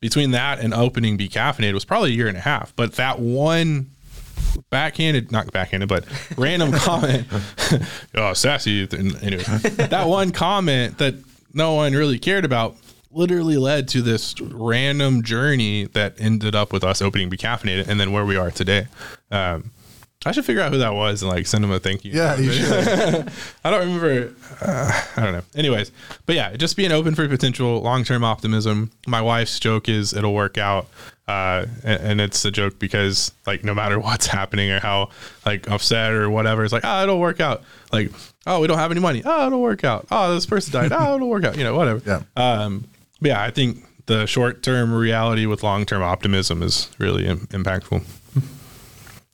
[0.00, 2.74] between that and opening Be Caffeinated was probably a year and a half.
[2.74, 3.86] But that one
[4.70, 6.04] backhanded, not backhanded, but
[6.36, 7.24] random comment,
[8.16, 8.88] oh, sassy.
[8.90, 11.14] Anyway, that one comment that
[11.54, 12.76] no one really cared about
[13.12, 18.00] literally led to this random journey that ended up with us opening Be Caffeinated and
[18.00, 18.88] then where we are today.
[19.30, 19.70] Um,
[20.24, 22.12] I should figure out who that was and like send him a thank you.
[22.12, 23.30] Yeah, you should.
[23.64, 24.34] I don't remember.
[24.60, 25.42] Uh, I don't know.
[25.56, 25.90] Anyways,
[26.26, 28.92] but yeah, just being open for potential, long term optimism.
[29.06, 30.86] My wife's joke is it'll work out.
[31.28, 35.08] Uh, and, and, it's a joke because like no matter what's happening or how
[35.46, 37.62] like upset or whatever, it's like, oh, it'll work out.
[37.92, 38.10] Like,
[38.44, 39.22] oh, we don't have any money.
[39.24, 40.06] Oh, it'll work out.
[40.10, 40.92] Oh, this person died.
[40.92, 41.56] Oh, it'll work out.
[41.56, 42.02] You know, whatever.
[42.04, 42.22] Yeah.
[42.36, 42.84] Um,
[43.22, 48.02] yeah, I think the short term reality with long term optimism is really Im- impactful.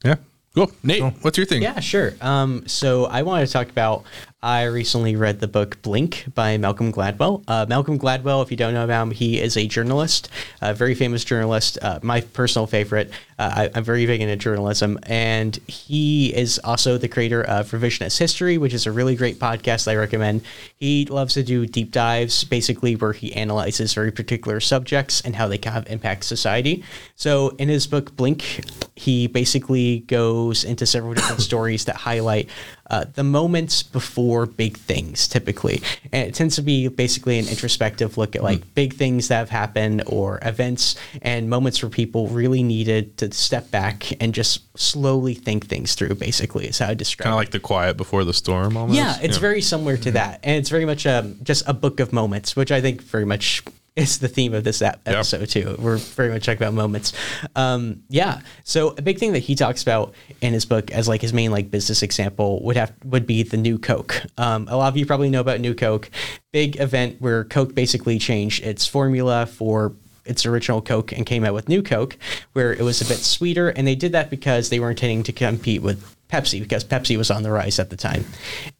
[0.04, 0.16] Yeah.
[0.54, 0.70] Cool.
[0.82, 1.10] Nate, cool.
[1.22, 1.62] what's your thing?
[1.62, 2.14] Yeah, sure.
[2.20, 4.04] Um, so I wanted to talk about
[4.40, 7.42] I recently read the book Blink by Malcolm Gladwell.
[7.48, 10.28] Uh, Malcolm Gladwell, if you don't know about him, he is a journalist,
[10.62, 13.10] a very famous journalist, uh, my personal favorite.
[13.36, 18.16] Uh, I, am very big into journalism, and he is also the creator of Revisionist
[18.16, 20.42] History, which is a really great podcast I recommend.
[20.76, 25.48] He loves to do deep dives, basically where he analyzes very particular subjects and how
[25.48, 26.84] they kind of impact society.
[27.16, 32.48] So in his book Blink, he basically goes into several different stories that highlight
[32.90, 35.82] uh, the moments before big things typically.
[36.12, 38.74] And it tends to be basically an introspective look at like mm.
[38.74, 43.70] big things that have happened or events and moments where people really needed to step
[43.70, 47.50] back and just slowly think things through, basically, is how I describe Kind of like
[47.50, 48.96] the quiet before the storm almost.
[48.96, 49.40] Yeah, it's yeah.
[49.40, 50.14] very similar to mm-hmm.
[50.14, 50.40] that.
[50.42, 53.62] And it's very much um, just a book of moments, which I think very much
[53.98, 55.76] is the theme of this episode too.
[55.78, 57.12] We're very much talking about moments.
[57.56, 58.40] Um, yeah.
[58.62, 61.50] So a big thing that he talks about in his book as like his main
[61.50, 64.22] like business example would have would be the new Coke.
[64.38, 66.10] Um, a lot of you probably know about new Coke.
[66.52, 71.54] Big event where Coke basically changed its formula for its original Coke and came out
[71.54, 72.16] with new Coke,
[72.52, 73.70] where it was a bit sweeter.
[73.70, 77.30] And they did that because they were intending to compete with Pepsi because Pepsi was
[77.30, 78.24] on the rise at the time.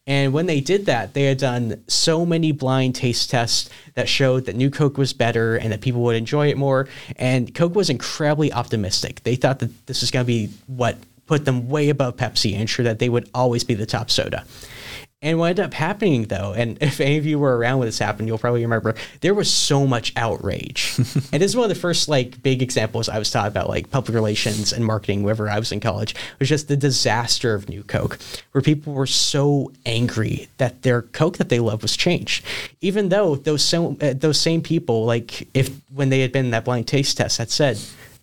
[0.08, 4.46] And when they did that, they had done so many blind taste tests that showed
[4.46, 6.88] that New Coke was better and that people would enjoy it more.
[7.16, 9.22] And Coke was incredibly optimistic.
[9.22, 12.70] They thought that this was going to be what put them way above Pepsi and
[12.70, 14.46] sure that they would always be the top soda.
[15.20, 17.98] And what ended up happening, though, and if any of you were around when this
[17.98, 20.94] happened, you'll probably remember there was so much outrage.
[20.98, 23.90] and this is one of the first like big examples I was taught about like
[23.90, 25.24] public relations and marketing.
[25.24, 28.18] Whenever I was in college, it was just the disaster of New Coke,
[28.52, 32.44] where people were so angry that their Coke that they loved was changed,
[32.80, 36.50] even though those so, uh, those same people, like if when they had been in
[36.52, 37.78] that blind taste test, had said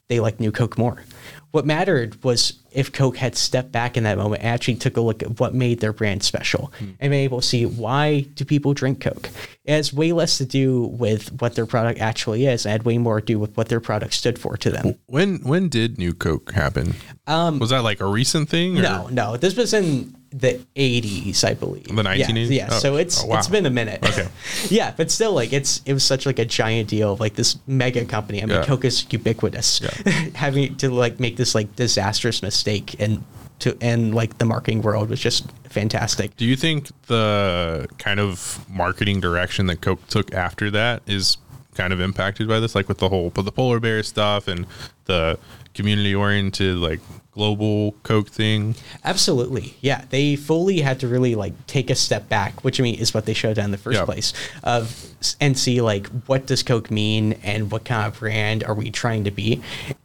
[0.08, 1.04] they liked New Coke more.
[1.52, 5.02] What mattered was if Coke had stepped back in that moment and actually took a
[5.02, 6.94] look at what made their brand special mm.
[7.00, 9.30] and been able to see why do people drink Coke.
[9.64, 12.98] It has way less to do with what their product actually is and had way
[12.98, 14.96] more to do with what their product stood for to them.
[15.08, 16.96] When when did New Coke happen?
[17.26, 18.78] Um, was that like a recent thing?
[18.78, 18.82] Or?
[18.82, 19.38] No, no.
[19.38, 21.86] This was in the 80s, I believe.
[21.86, 22.50] The 1980s.
[22.50, 22.68] Yeah, yeah.
[22.72, 22.80] Oh.
[22.80, 23.38] so it's oh, wow.
[23.38, 24.04] it's been a minute.
[24.04, 24.28] Okay.
[24.70, 28.04] yeah, but still, like it's it was such like a giant deal, like this mega
[28.06, 28.44] company.
[28.44, 28.66] I mean, yeah.
[28.66, 29.82] Coke is ubiquitous.
[29.82, 30.12] Yeah.
[30.36, 33.24] Having to like make this like disastrous mistake and
[33.60, 36.36] to and like the marketing world was just fantastic.
[36.36, 41.38] Do you think the kind of marketing direction that Coke took after that is
[41.76, 44.66] kind of impacted by this, like with the whole the polar bear stuff and
[45.06, 45.40] the
[45.76, 47.00] community oriented like
[47.32, 48.76] global coke thing?
[49.04, 49.76] Absolutely.
[49.82, 53.14] Yeah they fully had to really like take a step back which i mean is
[53.14, 54.34] what they showed in the first place
[54.64, 55.06] of
[55.42, 59.24] and see like what does coke mean and what kind of brand are we trying
[59.24, 59.62] to be?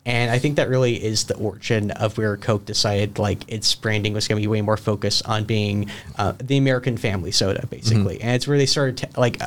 [0.06, 4.12] And i think that really is the origin of where coke decided like its branding
[4.12, 8.16] was going to be way more focused on being uh, the american family soda basically.
[8.16, 8.26] Mm-hmm.
[8.26, 9.40] and it's where they started to, like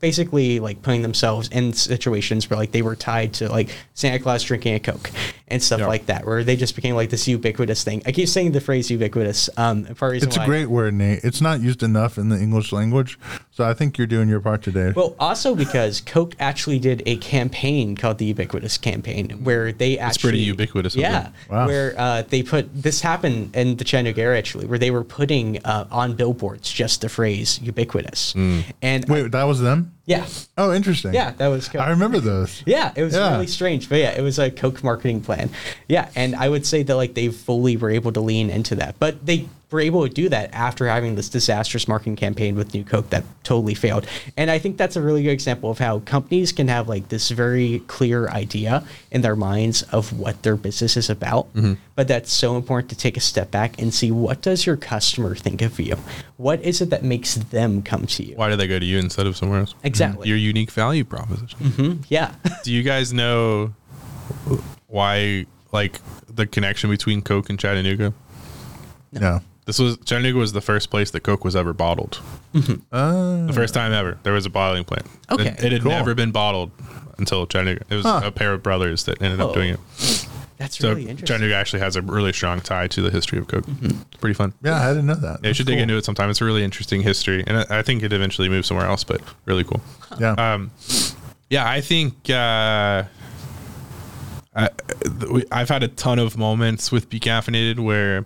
[0.00, 4.42] basically like putting themselves in situations where like they were tied to like Santa Claus
[4.42, 5.10] drinking a Coke
[5.48, 5.88] and stuff yep.
[5.88, 8.02] like that, where they just became like this ubiquitous thing.
[8.04, 9.48] I keep saying the phrase ubiquitous.
[9.56, 11.20] Um, it's a great word, Nate.
[11.24, 13.18] It's not used enough in the English language,
[13.56, 14.92] So I think you're doing your part today.
[14.94, 20.08] Well, also because Coke actually did a campaign called the Ubiquitous Campaign, where they actually
[20.10, 21.32] It's pretty ubiquitous Yeah, them.
[21.48, 21.66] Wow.
[21.66, 25.64] where uh, they put this happened in the Chattanooga area actually, where they were putting
[25.64, 28.64] uh, on billboards just the phrase "ubiquitous," Mm.
[28.82, 29.94] and Wait, that was them?
[30.06, 30.26] Yeah,
[30.56, 31.12] Oh, interesting.
[31.12, 31.82] yeah, that was Coke.
[31.82, 32.62] I remember those.
[32.66, 33.32] Yeah, it was Yeah.
[33.32, 35.50] really strange, but yeah, it was a Coke marketing plan.
[35.88, 38.94] Yeah, and I would say that like they fully were able to lean into that,
[38.98, 42.84] but they were able to do that after having this disastrous marketing campaign with New
[42.84, 44.06] Coke that totally failed.
[44.36, 47.30] And I think that's a really good example of how companies can have like this
[47.32, 51.74] very clear idea in their minds of what their business is about, mm-hmm.
[51.96, 55.34] but that's so important to take a step back and see what does your customer
[55.34, 55.96] think of you?
[56.38, 58.36] What is it that makes them come to you?
[58.36, 59.74] Why did they go to you instead of somewhere else?
[59.82, 60.28] Exactly.
[60.28, 62.04] Your unique value proposition.
[62.08, 62.34] Yeah.
[62.62, 63.72] Do you guys know
[64.88, 68.12] why, like, the connection between Coke and Chattanooga?
[69.12, 69.40] Yeah.
[69.64, 72.20] This was Chattanooga was the first place that Coke was ever bottled.
[72.92, 75.06] Uh, The first time ever there was a bottling plant.
[75.30, 75.90] Okay, it, it had cool.
[75.90, 76.70] never been bottled
[77.18, 77.82] until Chattanooga.
[77.90, 78.20] It was Huh.
[78.24, 80.25] a pair of brothers that ended up Oh, doing it.
[80.58, 81.16] That's So really interesting.
[81.16, 81.26] Mm-hmm.
[81.26, 83.64] Chattanooga actually has a really strong tie to the history of Coke.
[83.82, 84.54] It's pretty fun.
[84.62, 85.40] yeah, I didn't know that.
[85.42, 86.30] Yeah, you should dig into it sometime.
[86.30, 89.20] It's a really interesting history, and I I think it eventually moved somewhere else, but
[89.44, 89.80] really cool.
[90.18, 90.32] Yeah.
[90.32, 90.70] Um,
[91.50, 93.04] yeah, I think uh,
[94.54, 94.68] I,
[95.02, 98.24] th- we- I've had a ton of moments with Be Caffeinated where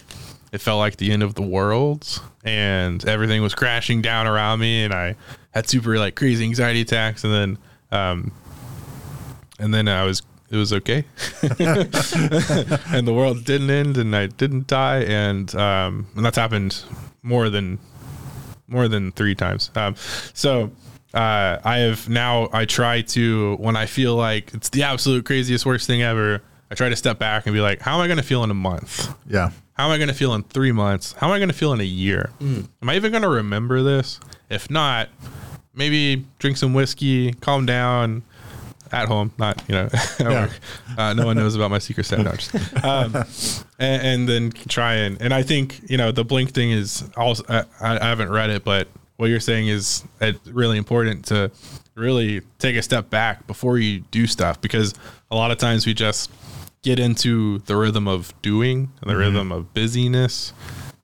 [0.53, 4.85] it felt like the end of the world and everything was crashing down around me,
[4.85, 5.17] and I
[5.53, 7.59] had super like crazy anxiety attacks, and then
[7.93, 8.33] um,
[9.59, 11.05] and then I was it was okay,
[11.43, 16.83] and the world didn't end, and I didn't die, and um, and that's happened
[17.23, 17.79] more than
[18.67, 19.71] more than three times.
[19.75, 19.95] Um,
[20.35, 20.71] so
[21.15, 25.67] uh, I have now I try to when I feel like it's the absolute craziest
[25.67, 26.43] worst thing ever.
[26.71, 28.51] I try to step back and be like, how am I going to feel in
[28.51, 29.13] a month?
[29.29, 29.51] yeah.
[29.73, 31.15] How am I going to feel in three months?
[31.15, 32.31] How am I going to feel in a year?
[32.41, 34.21] Am I even going to remember this?
[34.51, 35.09] If not,
[35.75, 38.23] maybe drink some whiskey, calm down
[38.93, 39.89] at home, not, you know,
[40.19, 40.51] at work.
[40.97, 42.21] Uh, no one knows about my secret set.
[42.21, 43.15] No, just, um,
[43.79, 47.45] and, and then try and, and I think, you know, the blink thing is also,
[47.49, 51.51] I, I haven't read it, but what you're saying is it's really important to
[51.95, 54.95] really take a step back before you do stuff because
[55.31, 56.31] a lot of times we just
[56.83, 60.55] get into the rhythm of doing, the rhythm of busyness,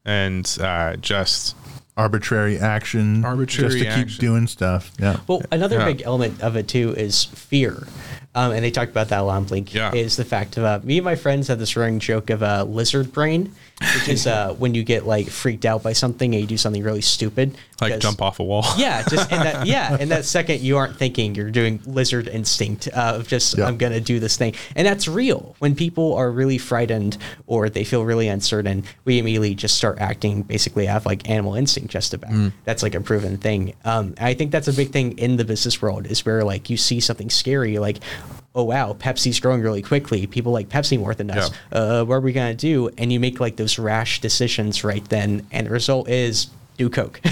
[0.07, 1.55] and uh, just
[1.97, 3.25] Arbitrary action.
[3.25, 4.91] Arbitrary Just to keep doing stuff.
[4.99, 5.17] Yeah.
[5.27, 5.85] Well, another Yeah.
[5.87, 7.87] big element of it too is fear.
[8.35, 9.73] Um, and they talked about that a lot on Blink.
[9.73, 9.95] Yeah.
[9.95, 12.65] Is the fact of uh, me and my friends have this running joke of uh,
[12.69, 16.47] lizard brain, which is uh, when you get like freaked out by something and you
[16.47, 17.57] do something really stupid.
[17.81, 18.65] like because- jump off a wall.
[18.79, 22.89] Yeah, just in that yeah, in that second you aren't thinking, you're doing lizard instinct
[22.93, 23.67] uh, of just Yeah.
[23.67, 25.55] I'm gonna do this thing, and that's real.
[25.59, 30.43] When people are really frightened or they feel really uncertain, we immediately just start acting
[30.43, 32.31] basically have like animal instinct just about.
[32.31, 32.53] Mm.
[32.65, 33.75] That's like a proven thing.
[33.85, 36.77] Um, I think that's a big thing in the business world is where like you
[36.79, 37.99] see something scary, like.
[38.57, 40.27] Oh wow, Pepsi's growing really quickly.
[40.27, 41.51] People like Pepsi more than us.
[41.71, 42.89] Uh, what are we gonna do?
[42.97, 46.49] And you make like those rash decisions right then, and the result is
[46.79, 47.21] New Coke.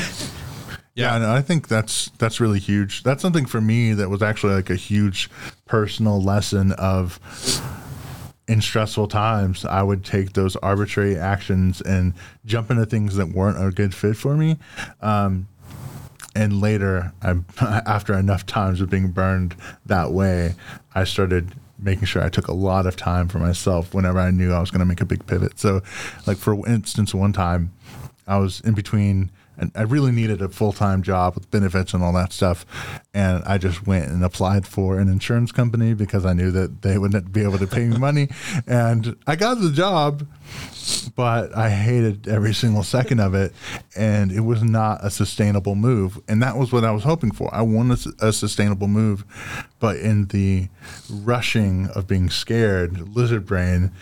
[0.96, 3.02] Yeah, and I think that's that's really huge.
[3.02, 5.28] That's something for me that was actually like a huge
[5.66, 7.18] personal lesson of
[8.46, 12.12] in stressful times, I would take those arbitrary actions and
[12.44, 14.58] jump into things that weren't a good fit for me.
[15.00, 15.48] Um,
[16.34, 17.36] and later, I,
[17.86, 19.56] after enough times of being burned
[19.86, 20.54] that way,
[20.94, 24.52] I started making sure I took a lot of time for myself whenever I knew
[24.52, 25.58] I was going to make a big pivot.
[25.58, 25.82] So,
[26.26, 27.72] like for instance, one time
[28.26, 32.02] I was in between, and I really needed a full time job with benefits and
[32.02, 32.64] all that stuff,
[33.12, 36.98] and I just went and applied for an insurance company because I knew that they
[36.98, 38.28] wouldn't be able to pay me money,
[38.66, 40.26] and I got the job
[41.16, 43.52] but I hated every single second of it,
[43.96, 46.20] and it was not a sustainable move.
[46.28, 47.52] And that was what I was hoping for.
[47.54, 49.24] I wanted a sustainable move,
[49.80, 50.68] but in the
[51.10, 53.92] rushing of being scared, lizard brain,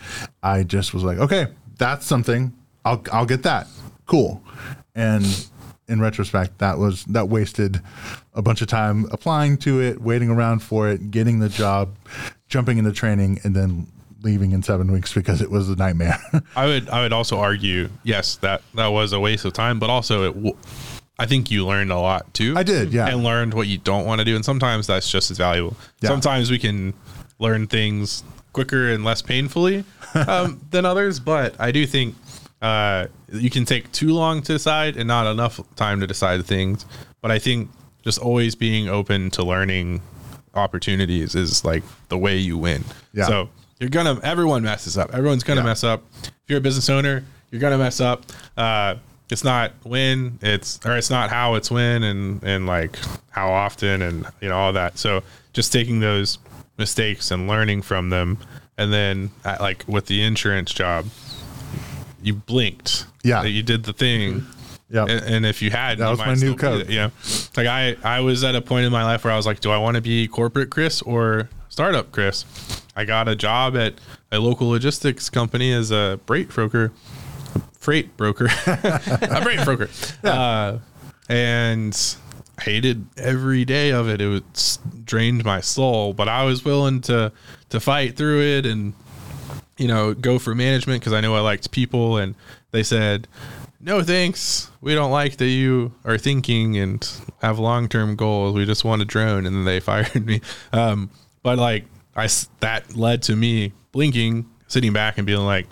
[0.41, 1.47] I just was like, okay,
[1.77, 2.53] that's something.
[2.85, 3.67] I'll I'll get that.
[4.05, 4.43] Cool.
[4.95, 5.47] And
[5.87, 7.81] in retrospect, that was that wasted
[8.33, 11.95] a bunch of time applying to it, waiting around for it, getting the job,
[12.47, 13.87] jumping into training, and then
[14.21, 16.17] leaving in seven weeks because it was a nightmare.
[16.55, 19.89] I would I would also argue yes that that was a waste of time, but
[19.89, 20.33] also it.
[20.33, 20.57] W-
[21.19, 22.55] I think you learned a lot too.
[22.57, 23.07] I did, yeah.
[23.07, 25.77] and learned what you don't want to do, and sometimes that's just as valuable.
[26.01, 26.09] Yeah.
[26.09, 26.93] Sometimes we can
[27.37, 29.83] learn things quicker and less painfully
[30.27, 32.15] um, than others, but I do think
[32.63, 36.85] uh, you can take too long to decide and not enough time to decide things.
[37.21, 37.69] But I think
[38.03, 40.01] just always being open to learning
[40.55, 42.83] opportunities is like the way you win.
[43.13, 43.25] Yeah.
[43.27, 43.49] So
[43.79, 45.13] you're gonna everyone messes up.
[45.13, 45.65] Everyone's gonna Yeah.
[45.67, 46.03] mess up.
[46.23, 48.23] If you're a business owner, you're gonna mess up.
[48.57, 48.95] Uh,
[49.29, 52.97] it's not when it's or it's not how it's when and and like
[53.29, 56.37] how often and you know all that so just taking those
[56.77, 58.37] mistakes and learning from them
[58.77, 61.05] and then uh, like with the insurance job
[62.23, 63.05] you blinked.
[63.23, 63.43] Yeah.
[63.43, 64.45] you did the thing.
[64.89, 65.09] Yep.
[65.09, 66.87] and, and if you had That you was my new code.
[66.87, 67.09] know
[67.57, 69.71] like i i was at a point in my life where i was like do
[69.71, 72.45] i want to be corporate chris or startup chris?
[72.95, 73.95] I got a job at
[74.31, 76.91] a local logistics company as a freight broker
[77.79, 78.45] freight broker.
[78.67, 79.89] A freight broker.
[80.23, 80.77] Uh,
[81.27, 82.15] and
[82.61, 84.21] hated every day of it.
[84.21, 87.31] It was drained my soul but i was willing to
[87.69, 88.93] to fight through it and
[89.77, 92.35] you know, go for management because I know I liked people, and
[92.71, 93.27] they said,
[93.79, 94.69] "No, thanks.
[94.81, 97.07] We don't like that you are thinking and
[97.41, 98.55] have long-term goals.
[98.55, 100.41] We just want a drone." And then they fired me.
[100.71, 101.09] Um,
[101.41, 102.27] but like, I
[102.59, 105.67] that led to me blinking, sitting back, and being like,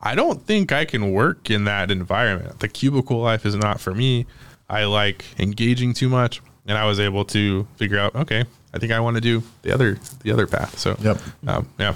[0.00, 2.60] "I don't think I can work in that environment.
[2.60, 4.26] The cubicle life is not for me.
[4.68, 8.44] I like engaging too much." And I was able to figure out, okay,
[8.74, 10.76] I think I want to do the other the other path.
[10.76, 11.18] So, Yep.
[11.46, 11.94] um, yeah.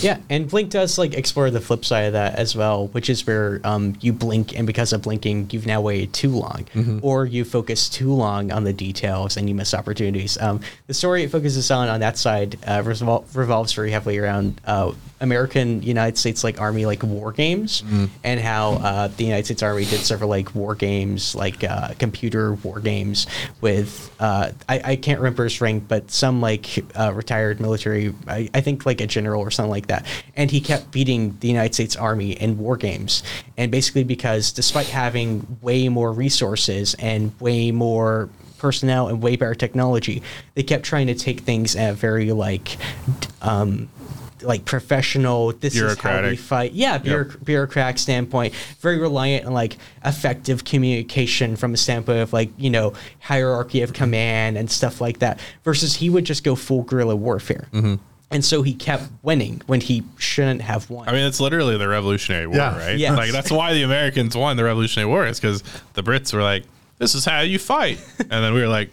[0.00, 3.26] Yeah, and Blink does like explore the flip side of that as well, which is
[3.26, 6.66] where um, you blink, and because of blinking, you've now waited too long,
[7.02, 10.38] or you focus too long on the details and you miss opportunities.
[10.40, 14.60] Um, the story it focuses on on that side uh, revol- revolves very heavily around
[14.64, 17.82] uh, American United States like Army like war games,
[18.24, 22.54] and how uh, the United States Army did several like war games, like uh, computer
[22.54, 23.26] war games
[23.60, 28.48] with uh, I, I can't remember his rank, but some like uh, retired military, I,
[28.54, 30.06] I think like a general or something like that.
[30.36, 33.22] And he kept beating the United States Army in war games.
[33.56, 39.54] And basically, because despite having way more resources and way more personnel and way better
[39.54, 40.22] technology,
[40.54, 42.76] they kept trying to take things at a very like,
[43.42, 43.88] um,
[44.42, 45.52] like professional.
[45.52, 46.72] This is how we fight.
[46.72, 52.50] Yeah, bureauc- bureaucratic standpoint, very reliant on like effective communication from a standpoint of like
[52.58, 55.40] you know hierarchy of command and stuff like that.
[55.64, 57.94] Versus he would just go full guerrilla warfare, Mm-hmm.
[58.30, 61.08] and so he kept winning when he shouldn't have won.
[61.08, 62.78] I mean, it's literally the Revolutionary War, Yeah.
[62.78, 62.98] right?
[62.98, 63.16] Yes.
[63.16, 65.26] Like that's why the Americans won the Revolutionary War.
[65.26, 65.62] Is because
[65.94, 66.64] the Brits were like,
[66.98, 68.90] "This is how you fight," and then we were like,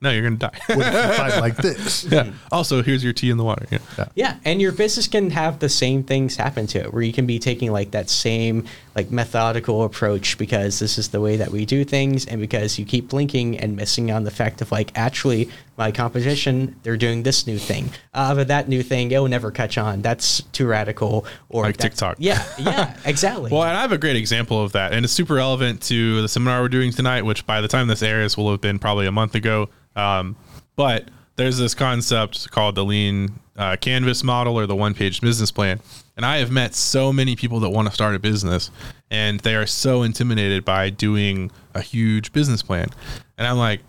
[0.00, 2.04] "No, you're gonna die." What if you fight like this?
[2.04, 2.30] yeah.
[2.52, 3.66] Also, here's your tea in the water.
[3.70, 4.06] Yeah.
[4.14, 7.26] Yeah, and your business can have the same things happen to it, where you can
[7.26, 11.64] be taking like that same like methodical approach because this is the way that we
[11.66, 15.48] do things, and because you keep blinking and missing on the fact of like actually
[15.78, 19.50] my competition they're doing this new thing, uh, but that new thing it will never
[19.50, 20.00] catch on.
[20.02, 22.16] That's too radical, or Like TikTok.
[22.18, 23.50] Yeah, yeah, exactly.
[23.50, 26.28] Well, and I have a great example of that, and it's super relevant to the
[26.28, 29.12] seminar we're doing tonight, which by the time this airs will have been probably a
[29.12, 29.68] month ago.
[29.96, 30.36] Um,
[30.76, 35.50] but there's this concept called the lean uh, canvas model or the one page business
[35.50, 35.80] plan.
[36.16, 38.70] And I have met so many people that want to start a business,
[39.10, 42.88] and they are so intimidated by doing a huge business plan.
[43.36, 43.80] And I'm like,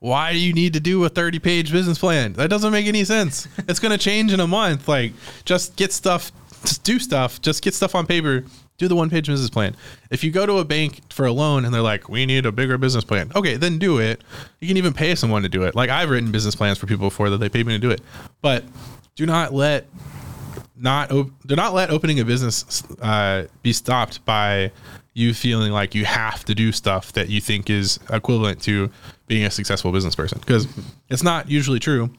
[0.00, 2.34] why do you need to do a 30 page business plan?
[2.34, 3.48] That doesn't make any sense.
[3.68, 4.86] It's going to change in a month.
[4.86, 5.12] Like,
[5.46, 6.30] just get stuff,
[6.62, 8.44] just do stuff, just get stuff on paper,
[8.76, 9.76] do the one page business plan.
[10.10, 12.52] If you go to a bank for a loan and they're like, we need a
[12.52, 14.22] bigger business plan, okay, then do it.
[14.60, 15.74] You can even pay someone to do it.
[15.74, 18.00] Like, I've written business plans for people before that they paid me to do it.
[18.42, 18.64] But
[19.14, 19.86] do not let
[20.76, 24.72] not do not let opening a business uh, be stopped by
[25.14, 28.90] you feeling like you have to do stuff that you think is equivalent to
[29.28, 30.66] being a successful business person because
[31.08, 32.10] it's not usually true.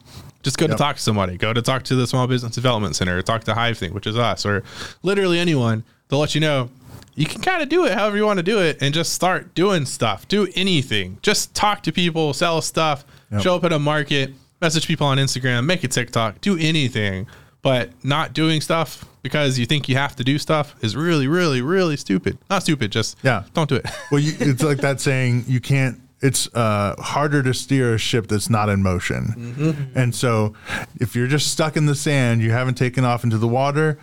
[0.42, 1.36] Just go to talk to somebody.
[1.36, 3.18] Go to talk to the Small Business Development Center.
[3.18, 4.62] Or talk to Hive Think, which is us, or
[5.02, 5.82] literally anyone.
[6.08, 6.70] They'll let you know
[7.14, 9.54] you can kind of do it however you want to do it, and just start
[9.54, 10.28] doing stuff.
[10.28, 11.18] Do anything.
[11.22, 13.42] Just talk to people, sell stuff, Yep.
[13.42, 17.26] show up at a market, message people on Instagram, make a TikTok, do anything.
[17.62, 21.60] But not doing stuff because you think you have to do stuff is really, really,
[21.62, 22.38] really stupid.
[22.48, 23.42] Not stupid, just Yeah.
[23.54, 23.86] don't do it.
[24.12, 26.00] Well, you, it's like that saying you can't.
[26.22, 29.90] It's uh, harder to steer a ship that's not in motion.
[29.94, 30.54] And so,
[30.98, 33.98] if you're just stuck in the sand, you haven't taken off into the water.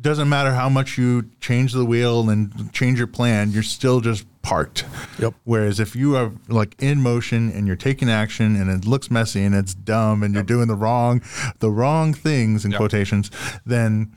[0.00, 4.26] Doesn't matter how much you change the wheel and change your plan, you're still just
[4.42, 4.84] parked.
[5.20, 5.34] Yep.
[5.44, 9.44] Whereas if you are like in motion and you're taking action and it looks messy
[9.44, 11.22] and it's dumb and you're doing the wrong,
[11.60, 12.78] the wrong things in Yep.
[12.78, 13.30] quotations,
[13.64, 14.10] then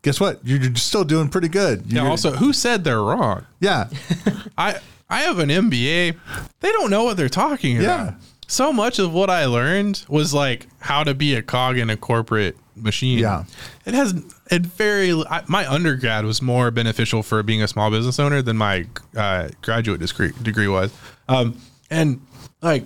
[0.00, 0.40] guess what?
[0.46, 1.84] You're you're still doing pretty good.
[1.86, 3.44] Yeah, You're- also, who said they're wrong?
[3.60, 3.88] yeah.
[4.56, 4.78] I
[5.10, 6.16] I have an MBA.
[6.60, 8.06] They don't know what they're talking about.
[8.06, 8.14] Yeah.
[8.46, 11.96] So much of what I learned was like how to be a cog in a
[11.96, 13.18] corporate machine.
[13.18, 13.44] Yeah.
[13.84, 14.14] It has
[14.50, 18.56] it very I, my undergrad was more beneficial for being a small business owner than
[18.56, 18.86] my
[19.16, 20.92] uh, graduate degree degree was.
[21.28, 22.20] Um, and
[22.62, 22.84] like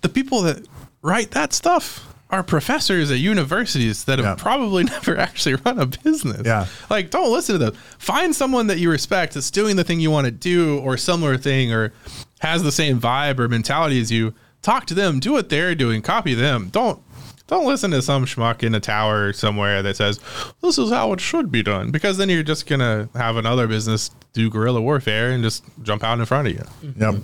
[0.00, 0.66] the people that
[1.02, 4.34] write that stuff are professors at universities that have Yeah.
[4.42, 6.42] probably never actually run a business.
[6.44, 6.66] Yeah.
[6.90, 7.74] Like, don't listen to them.
[7.98, 11.36] Find someone that you respect that's doing the thing you want to do or similar
[11.36, 11.92] thing or
[12.40, 14.34] has the same vibe or mentality as you.
[14.62, 16.68] Talk to them, do what they're doing, copy them.
[16.72, 17.02] Don't
[17.48, 20.18] don't listen to some schmuck in a tower somewhere that says
[20.62, 24.10] this is how it should be done because then you're just gonna have another business
[24.32, 26.64] do guerrilla warfare and just jump out in front of you.
[26.96, 27.14] Yep.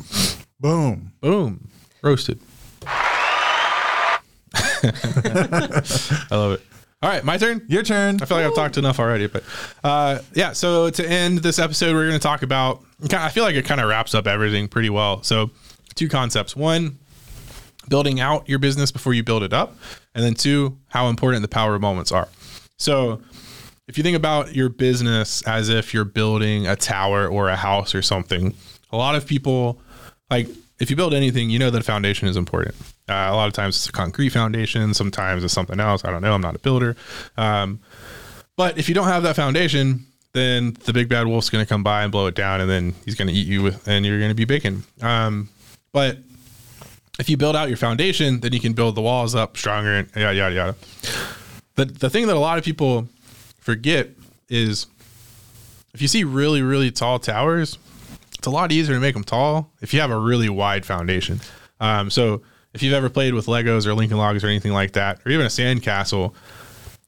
[0.61, 1.13] Boom.
[1.21, 1.69] Boom.
[2.03, 2.41] Roasted.
[6.31, 6.63] I love it.
[7.01, 7.65] All right, my turn.
[7.69, 8.21] Your turn.
[8.21, 9.45] I feel like I've talked enough already, but
[9.85, 10.53] uh, yeah.
[10.53, 12.83] So to end this episode, we're going to talk about.
[13.13, 15.23] I feel like it kind of wraps up everything pretty well.
[15.23, 15.51] So,
[15.95, 16.99] two concepts: one,
[17.89, 19.77] building out your business before you build it up,
[20.15, 22.29] and then two, how important the power of moments are.
[22.79, 23.23] So,
[23.87, 27.95] if you think about your business as if you're building a tower or a house
[27.95, 28.55] or something,
[28.91, 29.81] a lot of people
[30.31, 30.49] like
[30.79, 32.75] if you build anything, you know that a foundation is important.
[33.09, 36.05] Uh, a lot of times it's a concrete foundation, sometimes it's something else.
[36.05, 36.35] I don't know.
[36.35, 36.97] I'm not a builder.
[37.37, 37.81] Um,
[38.57, 41.83] but if you don't have that foundation, then the big bad wolf's going to come
[41.83, 44.19] by and blow it down, and then he's going to eat you, with, and you're
[44.19, 44.85] going to be bacon.
[45.01, 45.49] Um,
[45.93, 46.19] but
[47.19, 50.09] if you build out your foundation, then you can build the walls up stronger and
[50.15, 50.75] yada yada yada.
[51.75, 53.09] The the thing that a lot of people
[53.59, 54.11] forget
[54.49, 54.87] is
[55.95, 57.79] if you see really really tall towers,
[58.37, 61.41] it's a lot easier to make them tall if you have a really wide foundation.
[61.81, 62.43] Um, so
[62.79, 65.45] if you've ever played with Legos or Lincoln Logs or anything like that, or even
[65.45, 66.33] a sandcastle,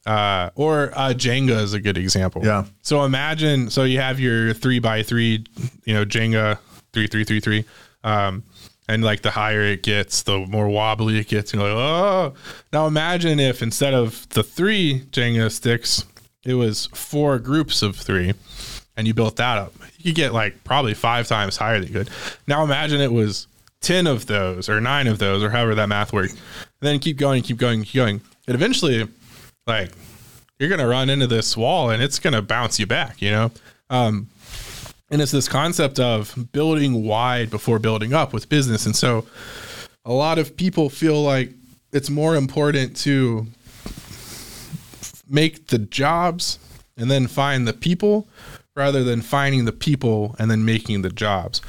[0.05, 2.41] uh, or uh, Jenga is a good example.
[2.43, 2.65] Yeah.
[2.81, 5.45] So imagine, so you have your three by three,
[5.85, 6.59] you know, Jenga
[6.91, 7.63] three three three three,
[8.03, 8.43] um,
[8.89, 11.53] and like the higher it gets, the more wobbly it gets.
[11.53, 12.33] You're like, oh.
[12.73, 16.03] Now imagine if instead of the three Jenga sticks,
[16.43, 18.33] it was four groups of three,
[18.97, 19.73] and you built that up.
[19.99, 22.09] You could get like probably five times higher than you could.
[22.45, 23.47] Now imagine it was
[23.81, 26.33] ten of those, or nine of those, or however that math works.
[26.33, 26.39] And
[26.81, 29.07] then keep going, keep going, keep going, and eventually
[29.67, 29.91] like
[30.59, 33.51] you're gonna run into this wall and it's gonna bounce you back, you know.
[33.89, 34.27] Um,
[35.09, 39.25] and it's this concept of building wide before building up with business, and so
[40.05, 41.51] a lot of people feel like
[41.91, 43.47] it's more important to
[45.29, 46.59] make the jobs
[46.97, 48.27] and then find the people
[48.75, 51.61] rather than finding the people and then making the jobs.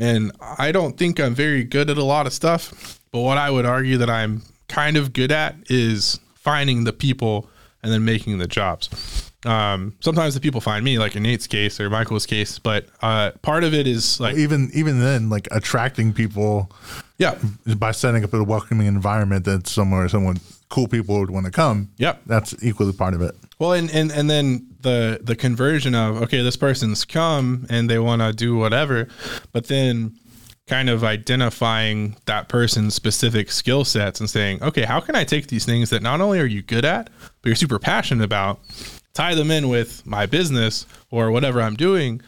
[0.00, 3.50] And I don't think I'm very good at a lot of stuff, but what I
[3.50, 7.48] would argue that I'm kind of good at is finding the people
[7.82, 9.30] and then making the jobs.
[9.44, 13.32] Um, sometimes the people find me, like in Nate's case or Michael's case, but uh,
[13.42, 16.70] part of it is like, Even even then, like attracting people
[17.18, 17.38] yeah,
[17.76, 20.38] by setting up a welcoming environment that somewhere someone
[20.70, 21.90] cool people would want to come.
[21.98, 22.22] Yep.
[22.26, 23.34] That's equally part of it.
[23.58, 27.98] Well, and, and and then the the conversion of okay, this person's come and they
[27.98, 29.08] want to do whatever,
[29.52, 30.14] but then
[30.66, 35.48] kind of identifying that person's specific skill sets and saying, okay, how can I take
[35.48, 37.10] these things that not only are you good at,
[37.42, 38.60] but you're super passionate about,
[39.12, 42.20] tie them in with my business or whatever I'm doing,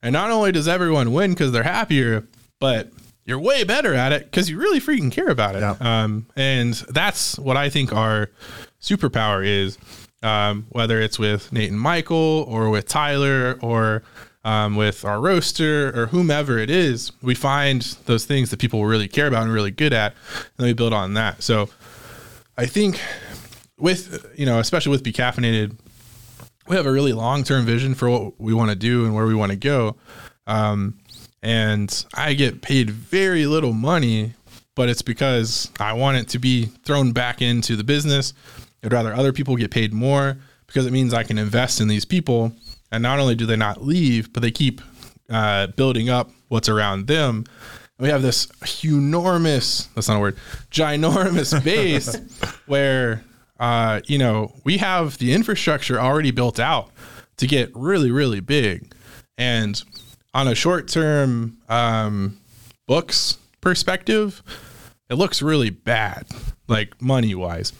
[0.00, 2.26] and not only does everyone win because they're happier,
[2.60, 2.92] but
[3.24, 5.60] you're way better at it because you really freaking care about it.
[5.60, 5.76] Yeah.
[5.80, 8.30] Um, and that's what I think our
[8.80, 9.78] superpower is.
[10.22, 14.02] Um, whether it's with Nate and Michael or with Tyler or
[14.44, 19.08] um, with our roaster or whomever it is, we find those things that people really
[19.08, 20.14] care about and really good at,
[20.58, 21.42] and we build on that.
[21.42, 21.68] So
[22.56, 23.00] I think
[23.78, 25.76] with, you know, especially with Be Caffeinated,
[26.68, 29.26] we have a really long term vision for what we want to do and where
[29.26, 29.96] we want to go.
[30.46, 30.98] Um,
[31.42, 34.34] and I get paid very little money,
[34.76, 38.32] but it's because I want it to be thrown back into the business.
[38.82, 42.04] I'd rather other people get paid more because it means I can invest in these
[42.04, 42.52] people.
[42.90, 44.80] And not only do they not leave, but they keep
[45.30, 47.44] uh, building up what's around them.
[47.98, 48.48] And we have this
[48.84, 50.36] enormous, that's not a word,
[50.70, 52.16] ginormous base
[52.66, 53.24] where,
[53.58, 56.90] uh, you know, we have the infrastructure already built out
[57.38, 58.92] to get really, really big.
[59.38, 59.82] And
[60.34, 62.38] on a short term um,
[62.86, 64.42] books perspective,
[65.08, 66.26] it looks really bad,
[66.68, 67.72] like money wise.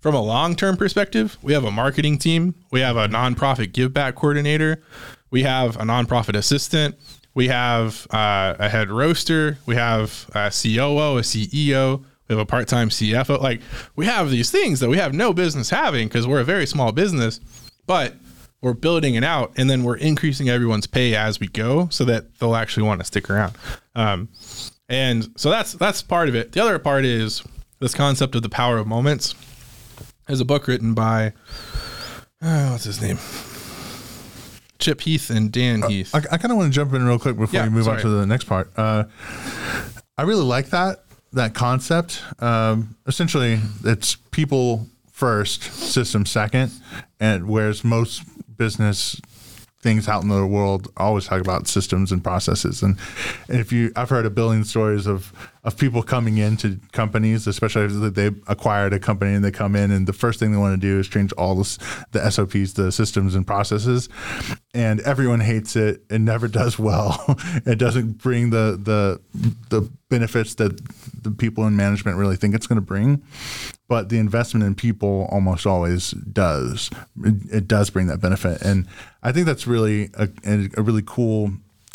[0.00, 3.92] From a long term perspective, we have a marketing team, we have a nonprofit give
[3.92, 4.82] back coordinator,
[5.30, 6.94] we have a nonprofit assistant,
[7.34, 12.46] we have uh, a head roaster, we have a COO, a CEO, we have a
[12.46, 13.40] part time CFO.
[13.40, 13.60] Like
[13.96, 16.92] we have these things that we have no business having because we're a very small
[16.92, 17.40] business,
[17.86, 18.14] but
[18.60, 22.38] we're building it out and then we're increasing everyone's pay as we go so that
[22.38, 23.56] they'll actually want to stick around.
[23.94, 24.28] Um,
[24.88, 26.52] and so that's that's part of it.
[26.52, 27.42] The other part is
[27.80, 29.34] this concept of the power of moments.
[30.28, 31.32] There's a book written by
[32.42, 33.18] uh, what's his name,
[34.78, 36.14] Chip Heath and Dan Heath.
[36.14, 37.98] I, I kind of want to jump in real quick before Yeah, we move on
[37.98, 38.70] to the next part.
[38.76, 39.04] Uh,
[40.18, 42.22] I really like that that concept.
[42.40, 46.72] Um, essentially, it's people first, system second,
[47.18, 48.22] and whereas most
[48.54, 49.18] business
[49.88, 52.82] things out in the world always talk about systems and processes.
[52.82, 52.98] And,
[53.48, 55.32] if you i've heard of billion stories of
[55.64, 59.90] of people coming into companies especially if they acquired a company and they come in
[59.90, 61.78] and the first thing they want to do is change all this,
[62.12, 64.08] the sops the systems and processes.
[64.74, 66.02] And everyone hates it.
[66.10, 67.24] It never does well.
[67.64, 69.20] It doesn't bring the the
[69.70, 70.72] the benefits that
[71.22, 73.22] the people in management really think it's going to bring
[73.88, 76.90] but the investment in people almost always does.
[77.24, 78.86] It, it does bring that benefit, and
[79.22, 80.28] I think that's really a,
[80.76, 81.52] a really cool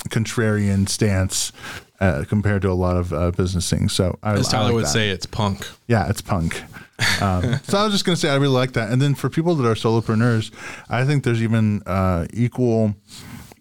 [0.09, 1.51] contrarian stance
[1.99, 3.93] uh, compared to a lot of uh, business things.
[3.93, 4.89] So, I, as Tyler I like would that.
[4.89, 5.67] say, it's punk.
[5.87, 6.61] Yeah, it's punk.
[7.21, 8.91] Um, so I was just going to say I really like that.
[8.91, 10.51] And then for people that are solopreneurs,
[10.89, 12.95] I think there's even uh, equal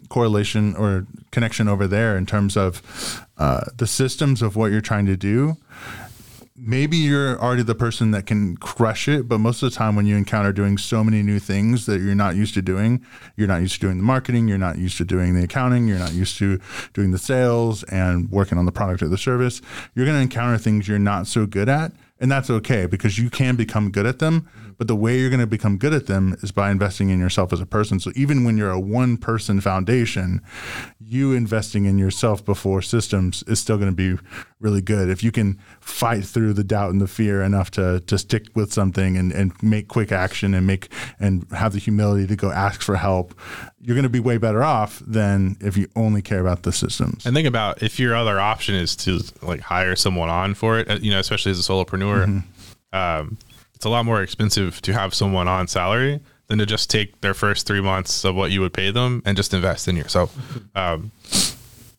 [0.09, 5.07] correlation or connection over there in terms of uh, the systems of what you're trying
[5.07, 5.57] to do
[6.57, 10.07] maybe you're already the person that can crush it, but most of the time when
[10.07, 13.05] you encounter doing so many new things that you're not used to doing,
[13.37, 15.99] you're not used to doing the marketing, you're not used to doing the accounting, you're
[15.99, 16.61] not used to
[16.93, 19.63] doing the sales and working on the product or the service,
[19.95, 21.93] you're going to encounter things you're not so good at.
[22.21, 24.49] And that's okay because you can become good at them.
[24.83, 27.53] But the way you're going to become good at them is by investing in yourself
[27.53, 28.01] as a person.
[28.01, 30.41] So even when you're a one person foundation,
[30.99, 34.21] you investing in yourself before systems is still going to be
[34.59, 35.09] really good.
[35.09, 38.73] If you can fight through the doubt and the fear enough to, to stick with
[38.73, 40.89] something and, and make quick action and make
[41.21, 43.39] and have the humility to go ask for help,
[43.79, 47.25] you're going to be way better off than if you only care about the systems.
[47.25, 50.91] And think about if your other option is to like hire someone on for it,
[50.91, 52.97] uh, you know, especially as a solopreneur, Mm-hmm.
[53.23, 53.39] um,
[53.83, 57.35] it's a lot more expensive to have someone on salary than to just take their
[57.35, 60.39] first three months of what you would pay them and just invest in yourself,
[60.77, 61.11] um,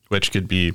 [0.08, 0.72] which could be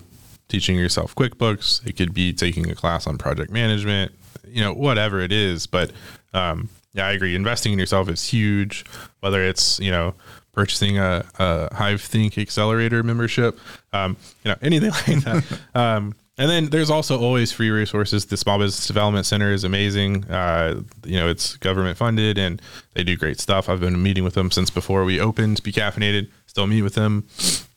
[0.49, 1.87] teaching yourself QuickBooks.
[1.87, 4.13] It could be taking a class on project management,
[4.47, 5.67] you know, whatever it is.
[5.67, 5.93] But
[6.35, 7.35] um, yeah, I agree.
[7.35, 8.85] Investing in yourself is huge,
[9.21, 10.13] whether it's, you know,
[10.53, 13.59] purchasing a, a Hive Think Accelerator membership,
[13.95, 15.61] um, you know, anything like that.
[15.75, 18.27] um, and then there's also always free resources.
[18.27, 20.25] The Small Business Development Center is amazing.
[20.31, 22.63] Uh, you know, it's government funded and
[22.95, 23.69] they do great stuff.
[23.69, 26.29] I've been meeting with them since before we opened Be Caffeinated.
[26.47, 27.27] Still meet with them.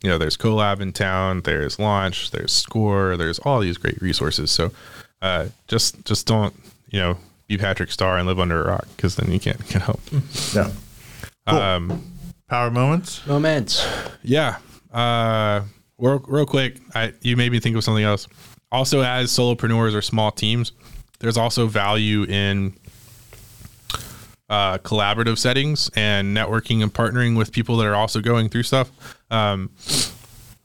[0.04, 1.42] You know, there's Colab in town.
[1.42, 2.32] There's Launch.
[2.32, 3.18] There's Score.
[3.18, 4.52] There's all these great resources.
[4.52, 4.72] So
[5.22, 6.54] uh, just just don't
[6.90, 9.82] you know be Patrick Star and live under a rock because then you can't get
[9.82, 10.00] help.
[10.54, 10.72] yeah.
[11.48, 11.58] Cool.
[11.58, 12.04] Um,
[12.48, 13.26] Power moments.
[13.26, 13.88] Moments.
[14.24, 14.58] Yeah.
[14.92, 15.62] Uh,
[15.98, 18.28] real, real quick, I, you made me think of something else.
[18.72, 20.72] Also, as solopreneurs or small teams,
[21.20, 22.74] there's also value in
[24.50, 28.92] uh, collaborative settings and networking and partnering with people that are also going through stuff.
[29.32, 29.70] Um,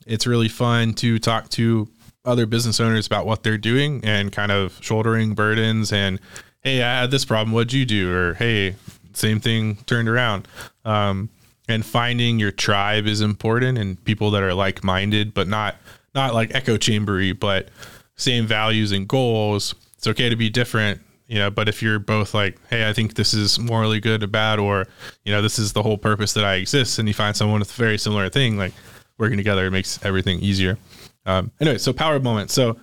[0.07, 1.89] it's really fun to talk to
[2.25, 6.19] other business owners about what they're doing and kind of shouldering burdens and
[6.63, 7.53] hey i had this problem.
[7.53, 8.13] What'd you do?
[8.13, 8.75] or hey
[9.13, 10.49] same thing turned around.
[10.85, 11.31] Um,
[11.69, 15.77] and finding your tribe is important and people that are like-minded but not
[16.15, 17.69] not like echo chambery but
[18.17, 22.35] same values and goals it's okay to be different you know but if you're both
[22.35, 24.87] like hey i think this is morally good or bad or
[25.25, 27.71] you know this is the whole purpose that i exist and you find someone with
[27.71, 28.73] a very similar thing like
[29.19, 30.79] working together it makes everything easier.
[31.25, 32.55] Um, anyway so power moments.
[32.55, 32.79] So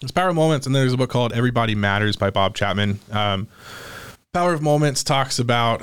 [0.00, 3.00] there's power moments and there's a book called everybody matters by bob chapman.
[3.10, 3.48] Um,
[4.32, 5.82] power of moments talks about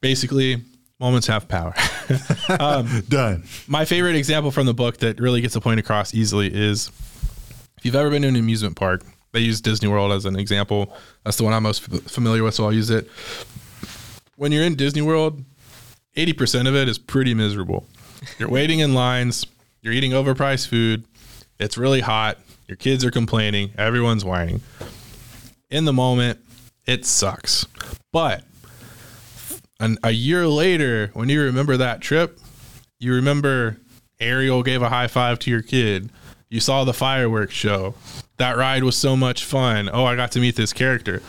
[0.00, 0.62] basically
[0.98, 1.74] moments have power.
[3.08, 3.44] Done.
[3.66, 6.90] my favorite example from the book that really gets the point across easily is
[7.78, 9.02] if you've ever been to an amusement park
[9.32, 10.94] they use disney world as an example.
[11.24, 13.08] That's the one i'm most familiar with so i'll use it.
[14.36, 15.44] When you're in disney world
[16.16, 17.86] 80% of it is pretty miserable.
[18.38, 19.46] You're waiting in lines
[19.82, 21.04] you're eating overpriced food
[21.58, 24.60] it's really hot your kids are complaining everyone's whining.
[25.70, 26.40] In the moment
[26.86, 27.66] it sucks.
[28.12, 28.44] But
[29.78, 32.40] an, a year later, when you remember that trip,
[32.98, 33.76] you remember
[34.18, 36.10] Ariel gave a high five to your kid.
[36.50, 37.94] You saw the fireworks show.
[38.38, 39.90] That ride was so much fun.
[39.92, 41.22] Oh, I got to meet this character.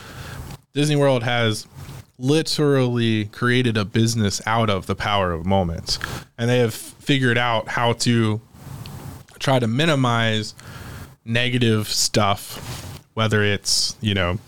[0.72, 1.66] Disney World has
[2.18, 5.98] literally created a business out of the power of moments.
[6.38, 8.40] And they have figured out how to
[9.38, 10.54] try to minimize
[11.24, 14.38] negative stuff, whether it's, you know,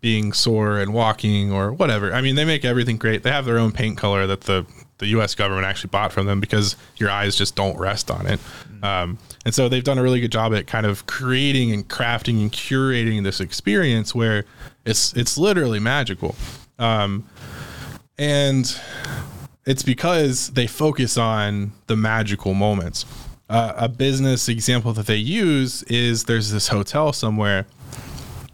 [0.00, 2.12] being sore and walking or whatever.
[2.12, 3.22] I mean, they make everything great.
[3.22, 4.66] They have their own paint color that the
[4.98, 5.34] the U.S.
[5.34, 8.40] government actually bought from them because your eyes just don't rest on it.
[8.82, 12.40] Um, and so they've done a really good job at kind of creating and crafting
[12.40, 14.44] and curating this experience where
[14.84, 16.34] it's it's literally magical.
[16.78, 17.24] Um,
[18.18, 18.78] and
[19.66, 23.04] it's because they focus on the magical moments.
[23.48, 27.66] uh, a business example that they use is there's this hotel somewhere,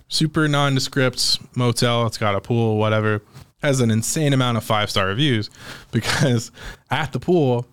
[0.08, 2.06] super nondescript motel.
[2.06, 3.22] It's got a pool, whatever,
[3.62, 5.48] has an insane amount of five star reviews
[5.92, 6.50] because
[6.90, 7.66] at the pool,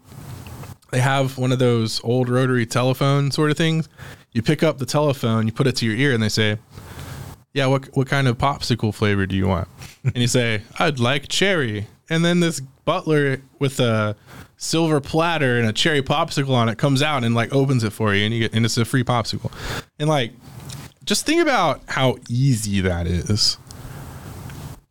[0.92, 3.88] they have one of those old rotary telephone sort of things.
[4.32, 6.58] You pick up the telephone, you put it to your ear, and they say,
[7.54, 9.68] "Yeah, what what kind of popsicle flavor do you want?"
[10.04, 14.16] and you say, "I'd like cherry." And then this butler with a
[14.58, 18.14] silver platter and a cherry popsicle on it comes out and like opens it for
[18.14, 19.52] you, and you get and it's a free popsicle.
[20.00, 20.32] And like,
[21.06, 23.58] just think about how easy that is.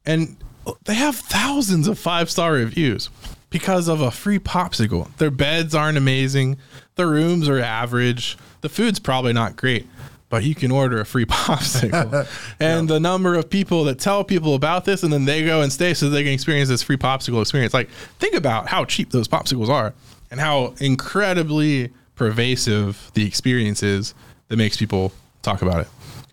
[0.06, 0.36] And
[0.84, 3.10] they have thousands of five star reviews
[3.50, 5.14] because of a free popsicle.
[5.16, 6.58] Their beds aren't amazing.
[6.96, 8.36] The rooms are average.
[8.60, 9.86] The food's probably not great,
[10.28, 12.28] but you can order a free popsicle.
[12.60, 15.72] and the number of people that tell people about this and then they go and
[15.72, 17.72] stay so they can experience this free popsicle experience.
[17.72, 19.94] Like, think about how cheap those popsicles are
[20.30, 24.12] and how incredibly pervasive the experience is
[24.48, 25.88] that makes people talk about it.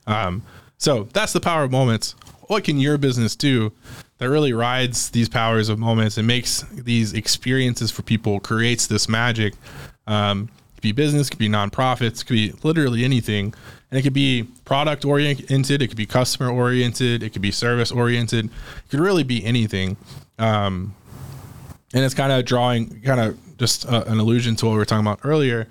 [0.07, 0.43] Um,
[0.77, 2.15] so that's the power of moments.
[2.47, 3.71] What can your business do
[4.17, 9.09] that really rides these powers of moments and makes these experiences for people, creates this
[9.09, 9.53] magic?
[10.07, 13.53] Um, it could be business, it could be nonprofits, it could be literally anything.
[13.91, 17.91] And it could be product oriented, it could be customer oriented, it could be service
[17.91, 19.97] oriented, it could really be anything.
[20.37, 20.95] Um,
[21.93, 24.85] and it's kind of drawing kind of just uh, an allusion to what we were
[24.85, 25.67] talking about earlier,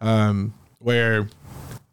[0.00, 1.28] um, where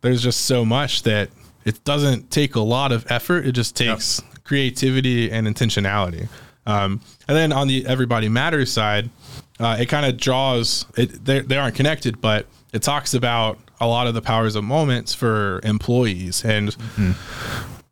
[0.02, 1.30] there's just so much that
[1.66, 3.46] it doesn't take a lot of effort.
[3.46, 4.33] It just takes yep.
[4.44, 6.28] Creativity and intentionality.
[6.66, 9.10] Um, and then on the everybody matters side,
[9.60, 11.26] uh, it kind of draws it.
[11.26, 15.60] They aren't connected, but it talks about a lot of the powers of moments for
[15.64, 16.44] employees.
[16.46, 17.12] And mm-hmm.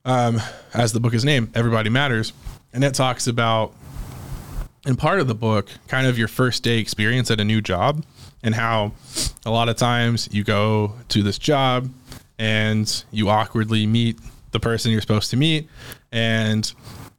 [0.05, 0.41] um,
[0.73, 2.33] as the book is named, everybody matters,
[2.73, 3.73] and it talks about
[4.85, 8.03] in part of the book, kind of your first day experience at a new job
[8.43, 8.91] and how
[9.45, 11.89] a lot of times you go to this job
[12.39, 14.17] and you awkwardly meet
[14.51, 15.69] the person you're supposed to meet
[16.11, 16.73] and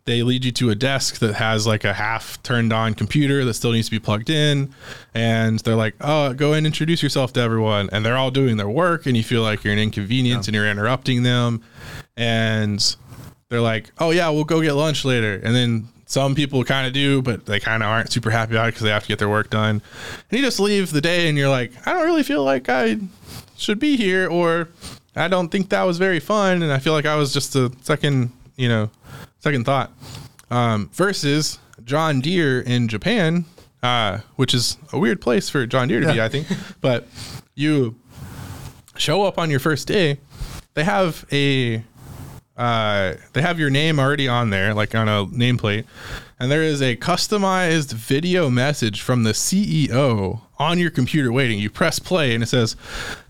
[0.04, 3.54] they lead you to a desk that has like a half turned on computer that
[3.54, 4.72] still needs to be plugged in
[5.14, 8.68] and they're like oh go and introduce yourself to everyone and they're all doing their
[8.68, 10.50] work and you feel like you're an inconvenience yeah.
[10.50, 11.62] and you're interrupting them
[12.16, 12.96] and
[13.48, 16.92] they're like oh yeah we'll go get lunch later and then some people kind of
[16.92, 19.18] do, but they kind of aren't super happy about it because they have to get
[19.18, 19.80] their work done.
[20.30, 22.98] And you just leave the day and you're like, I don't really feel like I
[23.56, 24.68] should be here, or
[25.14, 26.62] I don't think that was very fun.
[26.62, 28.90] And I feel like I was just a second, you know,
[29.38, 29.92] second thought.
[30.50, 33.46] Um, versus John Deere in Japan,
[33.82, 36.12] uh, which is a weird place for John Deere to yeah.
[36.12, 36.46] be, I think.
[36.80, 37.08] but
[37.54, 37.96] you
[38.96, 40.18] show up on your first day,
[40.74, 41.82] they have a
[42.56, 45.84] uh, they have your name already on there, like on a nameplate,
[46.38, 51.58] and there is a customized video message from the CEO on your computer waiting.
[51.58, 52.76] You press play, and it says,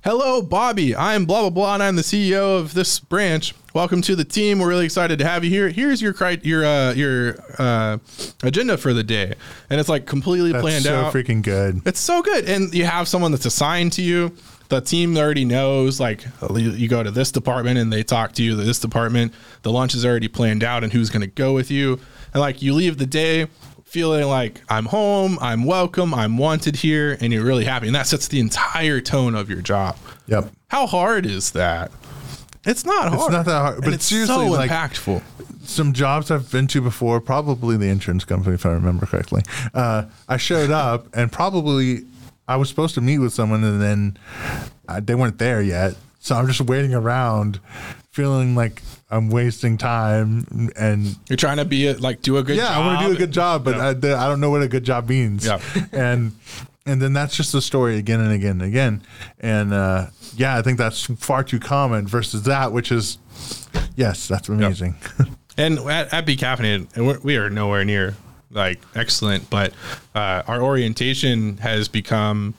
[0.04, 0.94] "Hello, Bobby.
[0.94, 3.54] I'm blah blah blah, and I'm the CEO of this branch.
[3.74, 4.58] Welcome to the team.
[4.58, 5.70] We're really excited to have you here.
[5.70, 7.98] Here's your your uh, your uh,
[8.42, 9.34] agenda for the day,
[9.70, 11.14] and it's like completely that's planned so out.
[11.14, 11.80] Freaking good.
[11.86, 14.36] It's so good, and you have someone that's assigned to you
[14.68, 16.24] the team already knows like
[16.54, 20.02] you go to this department and they talk to you this department the lunch is
[20.02, 22.00] already planned out and who's going to go with you
[22.32, 23.46] and like you leave the day
[23.92, 27.86] feeling like i'm home i'm welcome i'm wanted here and you're really happy.
[27.86, 29.98] And that sets the entire tone of your job.
[30.28, 30.50] Yep.
[30.68, 31.92] How hard is that?
[32.64, 33.20] It's not hard.
[33.20, 35.22] it's not that hard but and it's seriously so like, impactful.
[35.62, 39.42] some jobs I've been to before, probably the insurance company, if I remember correctly.
[39.74, 42.06] Uh, I showed up and probably
[42.48, 44.18] I was supposed to meet with someone and then
[44.88, 45.96] uh, they weren't there yet.
[46.18, 47.60] So I'm just waiting around,
[48.10, 48.80] feeling like
[49.12, 50.70] I'm wasting time.
[50.74, 52.82] And you're trying to be a, like do a good yeah, job.
[52.82, 54.16] I want to do a good job, but yeah.
[54.16, 55.44] I, I, don't know what a good job means.
[55.46, 55.60] Yeah.
[55.92, 56.32] and
[56.86, 59.02] and then that's just the story again and again and again.
[59.38, 63.18] And uh, yeah, I think that's far too common versus that, which is
[63.96, 64.96] yes, that's amazing.
[65.18, 65.28] Yep.
[65.58, 68.16] and at, at Be Caffeinated, and we are nowhere near
[68.50, 69.72] like excellent, but
[70.14, 72.54] uh, our orientation has become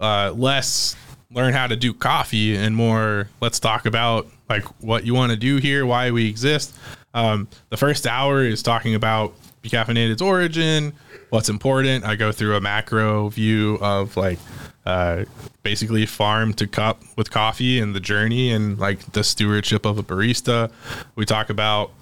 [0.00, 0.96] uh, less
[1.30, 5.36] learn how to do coffee and more let's talk about like what you want to
[5.36, 6.74] do here, why we exist.
[7.14, 10.92] Um, the first hour is talking about Be Caffeinated's origin,
[11.30, 12.04] what's important.
[12.04, 14.38] I go through a macro view of like
[14.84, 15.24] uh,
[15.62, 20.02] basically farm to cup with coffee and the journey and like the stewardship of a
[20.02, 20.70] barista.
[21.14, 21.92] We talk about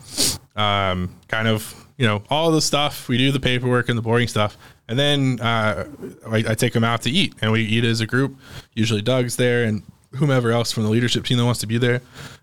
[0.56, 3.08] um, kind of you know, all the stuff.
[3.08, 4.56] We do the paperwork and the boring stuff.
[4.88, 5.86] And then uh,
[6.28, 8.36] I, I, take them out to eat, and we eat as a group.
[8.74, 9.84] Usually, Doug's there, and
[10.16, 12.00] whomever else from the leadership team that wants to be there.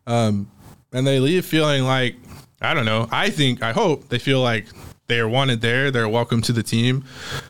[0.08, 0.50] Um,
[0.92, 2.16] and they leave feeling like
[2.62, 3.08] I don't know.
[3.12, 4.66] I think I hope they feel like
[5.08, 5.92] they are wanted there.
[5.92, 7.04] They're welcome to the team.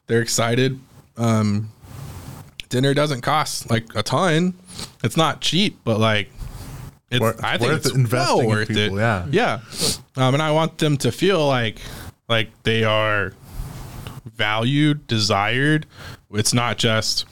[0.08, 0.80] They're excited
[1.18, 1.70] um,
[2.70, 4.54] dinner doesn't cost like a ton.
[5.04, 6.30] It's not cheap, but like
[7.12, 9.02] it's Worth- I think worth it's investing well worth people, it.
[9.02, 9.26] yeah.
[9.32, 9.60] Yeah.
[10.16, 11.80] Um, and I want them to feel like
[12.30, 13.34] like they are
[14.36, 15.86] valued, desired.
[16.32, 17.26] It's not just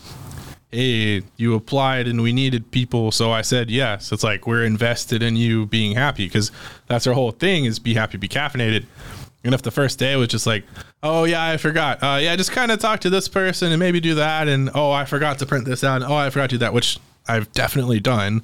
[0.72, 4.12] hey, you applied and we needed people, so I said yes.
[4.12, 6.52] It's like we're invested in you being happy because
[6.88, 8.86] that's our whole thing is be happy, be caffeinated.
[9.44, 10.66] And if the first day was just like,
[11.04, 14.00] oh yeah, I forgot, uh, yeah, just kind of talk to this person and maybe
[14.02, 16.56] do that, and oh, I forgot to print this out, and oh, I forgot to
[16.56, 17.00] do that, which
[17.30, 18.42] I've definitely done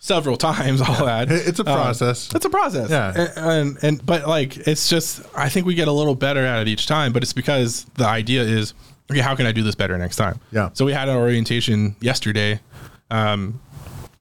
[0.00, 0.80] several times.
[0.80, 2.30] All that It- it's a Um, process.
[2.34, 2.90] it's a process.
[2.90, 3.12] Yeah.
[3.14, 6.62] And, and and but like it's just I think we get a little better at
[6.62, 8.74] it each time, but it's because the idea is
[9.10, 10.40] okay, how can I do this better next time?
[10.50, 10.70] Yeah.
[10.72, 12.60] So we had an orientation yesterday.
[13.10, 13.60] Um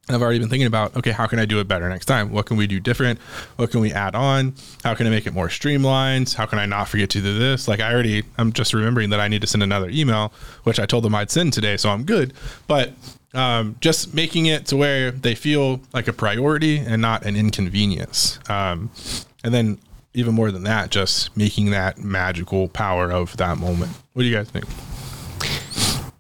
[0.08, 2.32] and I've already been thinking about okay, how can I do it better next time?
[2.32, 3.20] What can we do different?
[3.56, 4.56] What can we add on?
[4.84, 6.34] How can I make it more streamlined?
[6.34, 7.68] How can I not forget to do this?
[7.68, 10.86] Like I already I'm just remembering that I need to send another email, which I
[10.86, 12.34] told them I'd send today, so I'm good.
[12.68, 12.94] But
[13.34, 18.40] um, just making it to where they feel like a priority and not an inconvenience.
[18.50, 18.90] Um,
[19.44, 19.78] and then
[20.14, 23.92] even more than that, just making that magical power of that moment.
[24.14, 24.66] What do you guys think?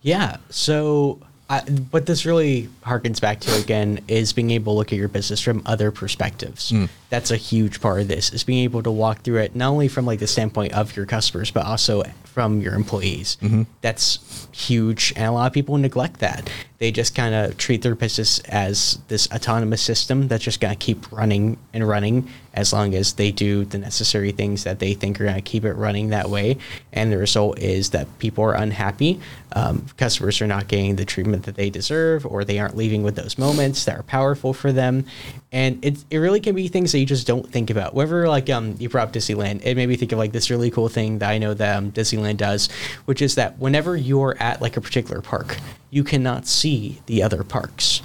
[0.01, 0.37] Yeah.
[0.49, 1.19] So,
[1.49, 1.59] I,
[1.91, 5.39] what this really harkens back to again is being able to look at your business
[5.41, 6.73] from other perspectives.
[7.09, 9.87] That's a huge part of this is being able to walk through it not only
[9.87, 13.37] from like the standpoint of your customers, but also from your employees.
[13.81, 16.49] That's huge, and a lot of people neglect that.
[16.77, 20.79] They just kind of treat their business as this autonomous system that's just going to
[20.79, 25.19] keep running and running as long as they do the necessary things that they think
[25.19, 26.57] are going to keep it running that way.
[26.93, 29.19] And the result is that people are unhappy.
[29.53, 33.15] Um, customers are not getting the treatment that they deserve, or they aren't leaving with
[33.15, 35.05] those moments that are powerful for them.
[35.51, 37.93] And it, it really can be things that you just don't think about.
[37.93, 40.71] Whenever like um, you brought up Disneyland, it made me think of like this really
[40.71, 42.69] cool thing that I know that um, Disneyland does,
[43.05, 45.57] which is that whenever you're at like a particular park,
[45.91, 48.01] you cannot see the other parks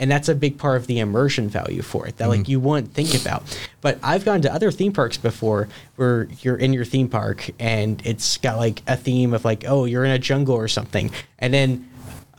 [0.00, 2.92] and that's a big part of the immersion value for it that like you wouldn't
[2.94, 3.42] think about
[3.82, 8.04] but i've gone to other theme parks before where you're in your theme park and
[8.04, 11.52] it's got like a theme of like oh you're in a jungle or something and
[11.54, 11.89] then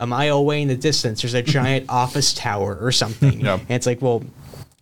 [0.02, 3.54] a mile away in the distance there's a giant office tower or something Yeah.
[3.54, 4.22] and it's like well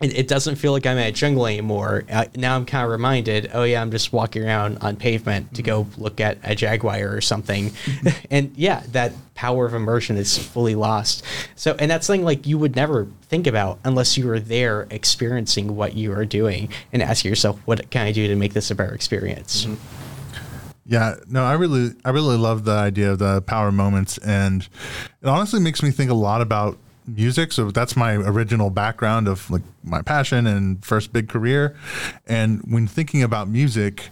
[0.01, 2.05] it, it doesn't feel like I'm at a jungle anymore.
[2.11, 5.63] Uh, now I'm kind of reminded, oh yeah, I'm just walking around on pavement to
[5.63, 7.71] go look at a jaguar or something,
[8.31, 11.23] and yeah, that power of immersion is fully lost.
[11.55, 15.77] So, and that's something like you would never think about unless you were there experiencing
[15.77, 18.75] what you are doing and asking yourself, what can I do to make this a
[18.75, 19.67] better experience?
[20.91, 24.69] Yeah, no, I really, I really love the idea of the power moments, and
[25.23, 27.53] it honestly makes me think a lot about music.
[27.53, 31.77] So that's my original background of like my passion and first big career.
[32.27, 34.09] And when thinking about music,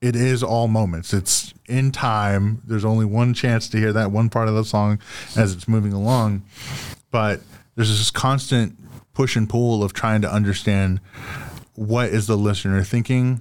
[0.00, 1.12] it is all moments.
[1.12, 2.62] It's in time.
[2.64, 5.00] There's only one chance to hear that one part of the song
[5.36, 6.44] as it's moving along,
[7.10, 7.40] but
[7.74, 8.76] there's this constant
[9.14, 11.00] push and pull of trying to understand
[11.80, 13.40] what is the listener thinking?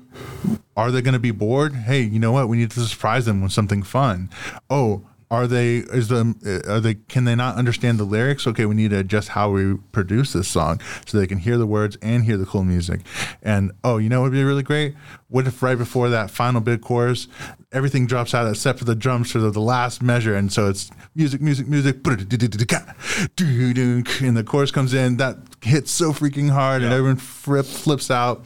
[0.77, 1.75] Are they going to be bored?
[1.75, 2.47] Hey you know what?
[2.47, 4.29] We need to surprise them with something fun.
[4.69, 8.47] Oh are they is the are they can they not understand the lyrics?
[8.47, 11.67] Okay we need to adjust how we produce this song so they can hear the
[11.67, 13.01] words and hear the cool music.
[13.43, 14.95] And oh you know what would be really great?
[15.27, 17.27] What if right before that final big chorus
[17.73, 20.89] everything drops out except for the drums for the, the last measure and so it's
[21.13, 27.17] music music music and the chorus comes in that hits so freaking hard and everyone
[27.17, 28.43] flip, flips out.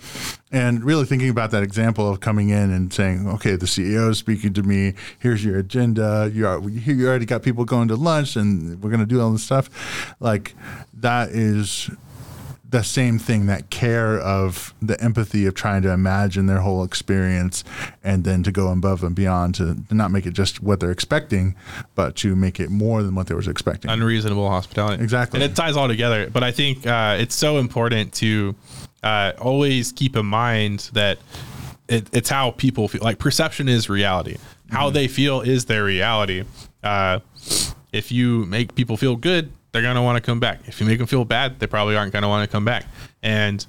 [0.51, 4.19] And really thinking about that example of coming in and saying okay the ceo is
[4.19, 4.93] speaking to me.
[5.17, 6.29] Here's your agenda.
[6.31, 9.31] You, are, you already got people going to lunch and we're going to do all
[9.31, 10.15] this stuff.
[10.19, 10.53] Like
[10.93, 11.89] that is
[12.73, 17.63] the same thing that care of the empathy of trying to imagine their whole experience
[18.03, 20.89] and then to go above and beyond to, to not make it just what they're
[20.89, 21.55] expecting
[21.93, 25.03] but to make it more than what they was expecting unreasonable hospitality.
[25.03, 25.39] Exactly.
[25.39, 26.31] And it ties all together.
[26.31, 28.55] But I think uh, it's so important to
[29.03, 31.19] uh, always keep in mind that
[31.87, 33.03] it, it's how people feel.
[33.03, 34.37] Like perception is reality.
[34.71, 36.43] How they feel is their reality.
[36.81, 37.19] Uh,
[37.91, 40.61] if you make people feel good, they're going to want to come back.
[40.67, 42.85] If you make them feel bad, they probably aren't going to want to come back.
[43.21, 43.65] And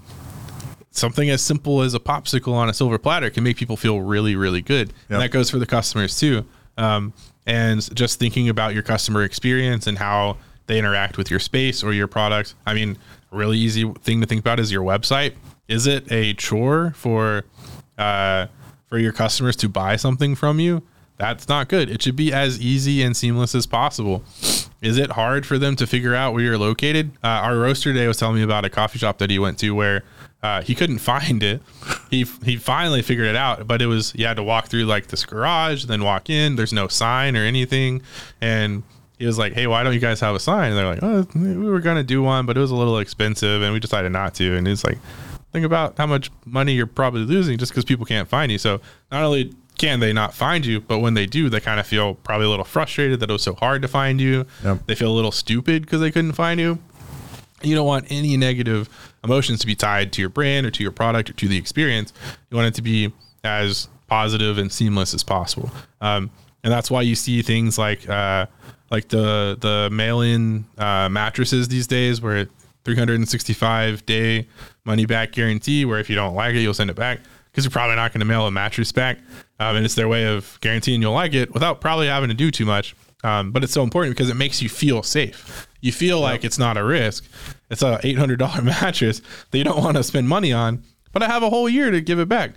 [0.91, 4.37] something as simple as a popsicle on a silver platter can make people feel really,
[4.37, 4.89] really good.
[4.89, 4.97] Yep.
[5.09, 6.45] And that goes for the customers too.
[6.77, 7.15] Um,
[7.47, 10.37] and just thinking about your customer experience and how
[10.67, 12.55] they interact with your space or your product.
[12.67, 12.99] I mean,
[13.33, 15.35] a really easy thing to think about is your website.
[15.69, 17.45] Is it a chore for
[17.97, 18.47] uh,
[18.89, 20.83] for your customers to buy something from you?
[21.17, 21.91] That's not good.
[21.91, 24.25] It should be as easy and seamless as possible.
[24.83, 27.13] Is it hard for them to figure out where you're located?
[27.23, 29.71] Uh, our roaster today was telling me about a coffee shop that he went to
[29.75, 30.03] where
[30.43, 31.63] uh, he couldn't find it.
[32.11, 35.07] He he finally figured it out, but it was you had to walk through like
[35.07, 36.57] this garage, then walk in.
[36.57, 38.03] There's no sign or anything,
[38.41, 38.83] and
[39.19, 41.27] he was like, "Hey, why don't you guys have a sign?" And they're like, "Oh,
[41.35, 44.35] we were gonna do one, but it was a little expensive, and we decided not
[44.35, 44.99] to." And he's like,
[45.53, 48.81] "Think about how much money you're probably losing just because people can't find you." So
[49.11, 52.15] not only can they not find you, but when they do, they kind of feel
[52.15, 54.47] probably a little frustrated that it was so hard to find you.
[54.63, 54.87] Yep.
[54.87, 56.79] They feel a little stupid because they couldn't find you.
[57.63, 58.89] You don't want any negative
[59.25, 62.13] emotions to be tied to your brand or to your product or to the experience.
[62.51, 63.13] You want it to be
[63.43, 65.71] as positive and seamless as possible.
[66.01, 66.31] Um,
[66.63, 68.47] and that's why you see things like uh,
[68.91, 72.47] like the the mail-in uh, mattresses these days, where
[72.85, 74.47] 365 day
[74.85, 77.21] money back guarantee, where if you don't like it, you'll send it back
[77.51, 79.19] because you're probably not going to mail a mattress back,
[79.61, 82.51] um, and it's their way of guaranteeing you'll like it without probably having to do
[82.51, 82.95] too much.
[83.23, 85.67] Um, but it's so important because it makes you feel safe.
[85.81, 87.25] You feel like it's not a risk.
[87.71, 90.83] It's a $800 mattress that you don't want to spend money on,
[91.13, 92.53] but I have a whole year to give it back.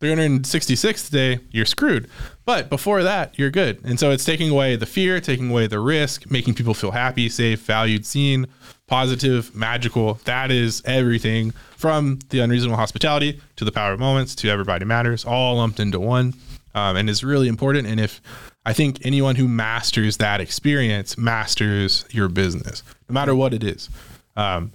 [0.00, 2.08] 366th day, you're screwed.
[2.46, 3.80] But before that, you're good.
[3.84, 7.28] And so it's taking away the fear, taking away the risk, making people feel happy,
[7.28, 8.46] safe, valued, seen,
[8.90, 10.14] positive, magical.
[10.24, 15.24] That is everything from the unreasonable hospitality to the power of moments to everybody matters,
[15.24, 16.34] all lumped into one.
[16.74, 17.88] Um, and is really important.
[17.88, 18.20] And if
[18.64, 23.88] I think anyone who masters that experience masters your business, no matter what it is.
[24.36, 24.72] Um,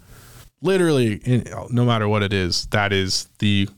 [0.61, 3.69] literally, in, no matter what it is, that is the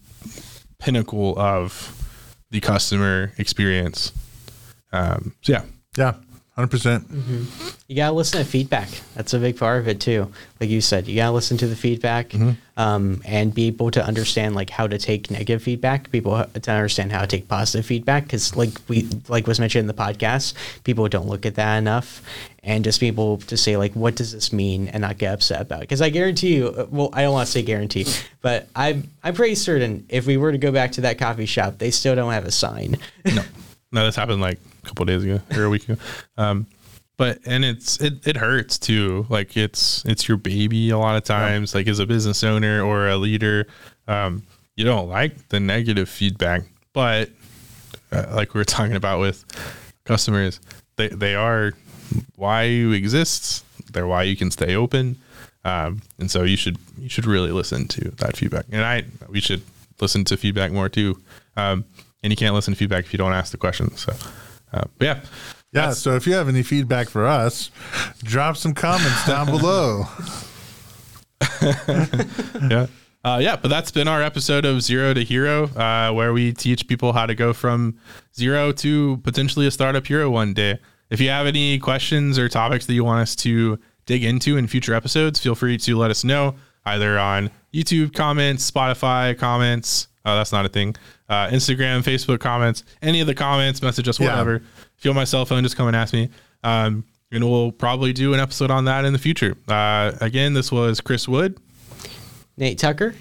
[0.79, 1.93] pinnacle of
[2.49, 4.11] the customer experience.
[4.91, 5.63] Um, so yeah,
[5.97, 6.13] Yeah,
[6.57, 7.07] hundred percent.
[7.87, 8.89] You gotta listen to feedback.
[9.13, 10.31] That's a big part of it too.
[10.59, 12.33] Like you said, you gotta listen to the feedback
[12.75, 16.11] um, and be able to understand like how to take negative feedback.
[16.11, 19.87] People to understand how to take positive feedback because like we like was mentioned in
[19.87, 22.23] the podcast, people don't look at that enough.
[22.63, 25.61] And just be able to say like, what does this mean, and not get upset
[25.61, 25.81] about it.
[25.81, 28.05] Because I guarantee you, uh, well, I don't want to say guarantee,
[28.41, 31.77] but I'm I'm pretty certain if we were to go back to that coffee shop,
[31.77, 32.97] they still don't have a sign.
[33.25, 33.43] no,
[33.93, 36.01] no, this happened like couple days ago or a week ago.
[36.38, 36.67] Um,
[37.17, 39.25] but and it's it, it hurts too.
[39.29, 41.73] Like it's it's your baby a lot of times.
[41.73, 43.67] Like as a business owner or a leader,
[44.07, 44.43] um,
[44.75, 46.61] you don't like the negative feedback.
[46.93, 47.29] But
[48.11, 49.43] uh, like we were talking about with
[50.05, 50.59] customers,
[50.95, 51.73] they they are
[52.35, 53.65] why you exist.
[53.91, 55.17] They're why you can stay open.
[55.65, 58.65] Um, and so you should you should really listen to that feedback.
[58.71, 59.63] And I we should
[59.99, 61.19] listen to feedback more too.
[61.55, 61.85] Um,
[62.23, 64.01] and you can't listen to feedback if you don't ask the questions.
[64.01, 64.13] So,
[64.74, 65.22] uh, yeah,
[65.72, 65.91] Yeah.
[65.91, 67.72] So if you have any feedback for us,
[68.24, 70.05] drop some comments down below.
[72.70, 72.88] yeah.
[73.24, 76.88] Uh, yeah, but that's been our episode of Zero to Hero, uh, where we teach
[76.88, 77.97] people how to go from
[78.36, 80.80] zero to potentially a startup hero one day.
[81.09, 84.68] If you have any questions or topics that you want us to dig into in
[84.68, 86.55] future episodes, feel free to let us know
[86.86, 90.07] either on YouTube comments, Spotify comments.
[90.26, 90.95] Oh, that's not a thing.
[91.30, 94.28] Uh, Instagram, Facebook comments, any of the comments, message us, Yeah.
[94.30, 94.55] whatever.
[94.97, 96.30] If you want my cell phone, just come and ask me.
[96.63, 99.55] Um, and we'll probably do an episode on that in the future.
[99.67, 101.57] Uh, again, this was Chris Wood.
[102.55, 103.13] Nate Tucker.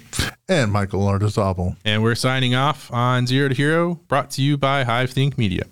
[0.49, 1.75] And Michael Lardizabal.
[1.85, 5.63] And we're signing off on Zero to Hero, brought to you by Hive Think Media.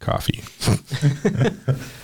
[0.00, 0.42] Coffee.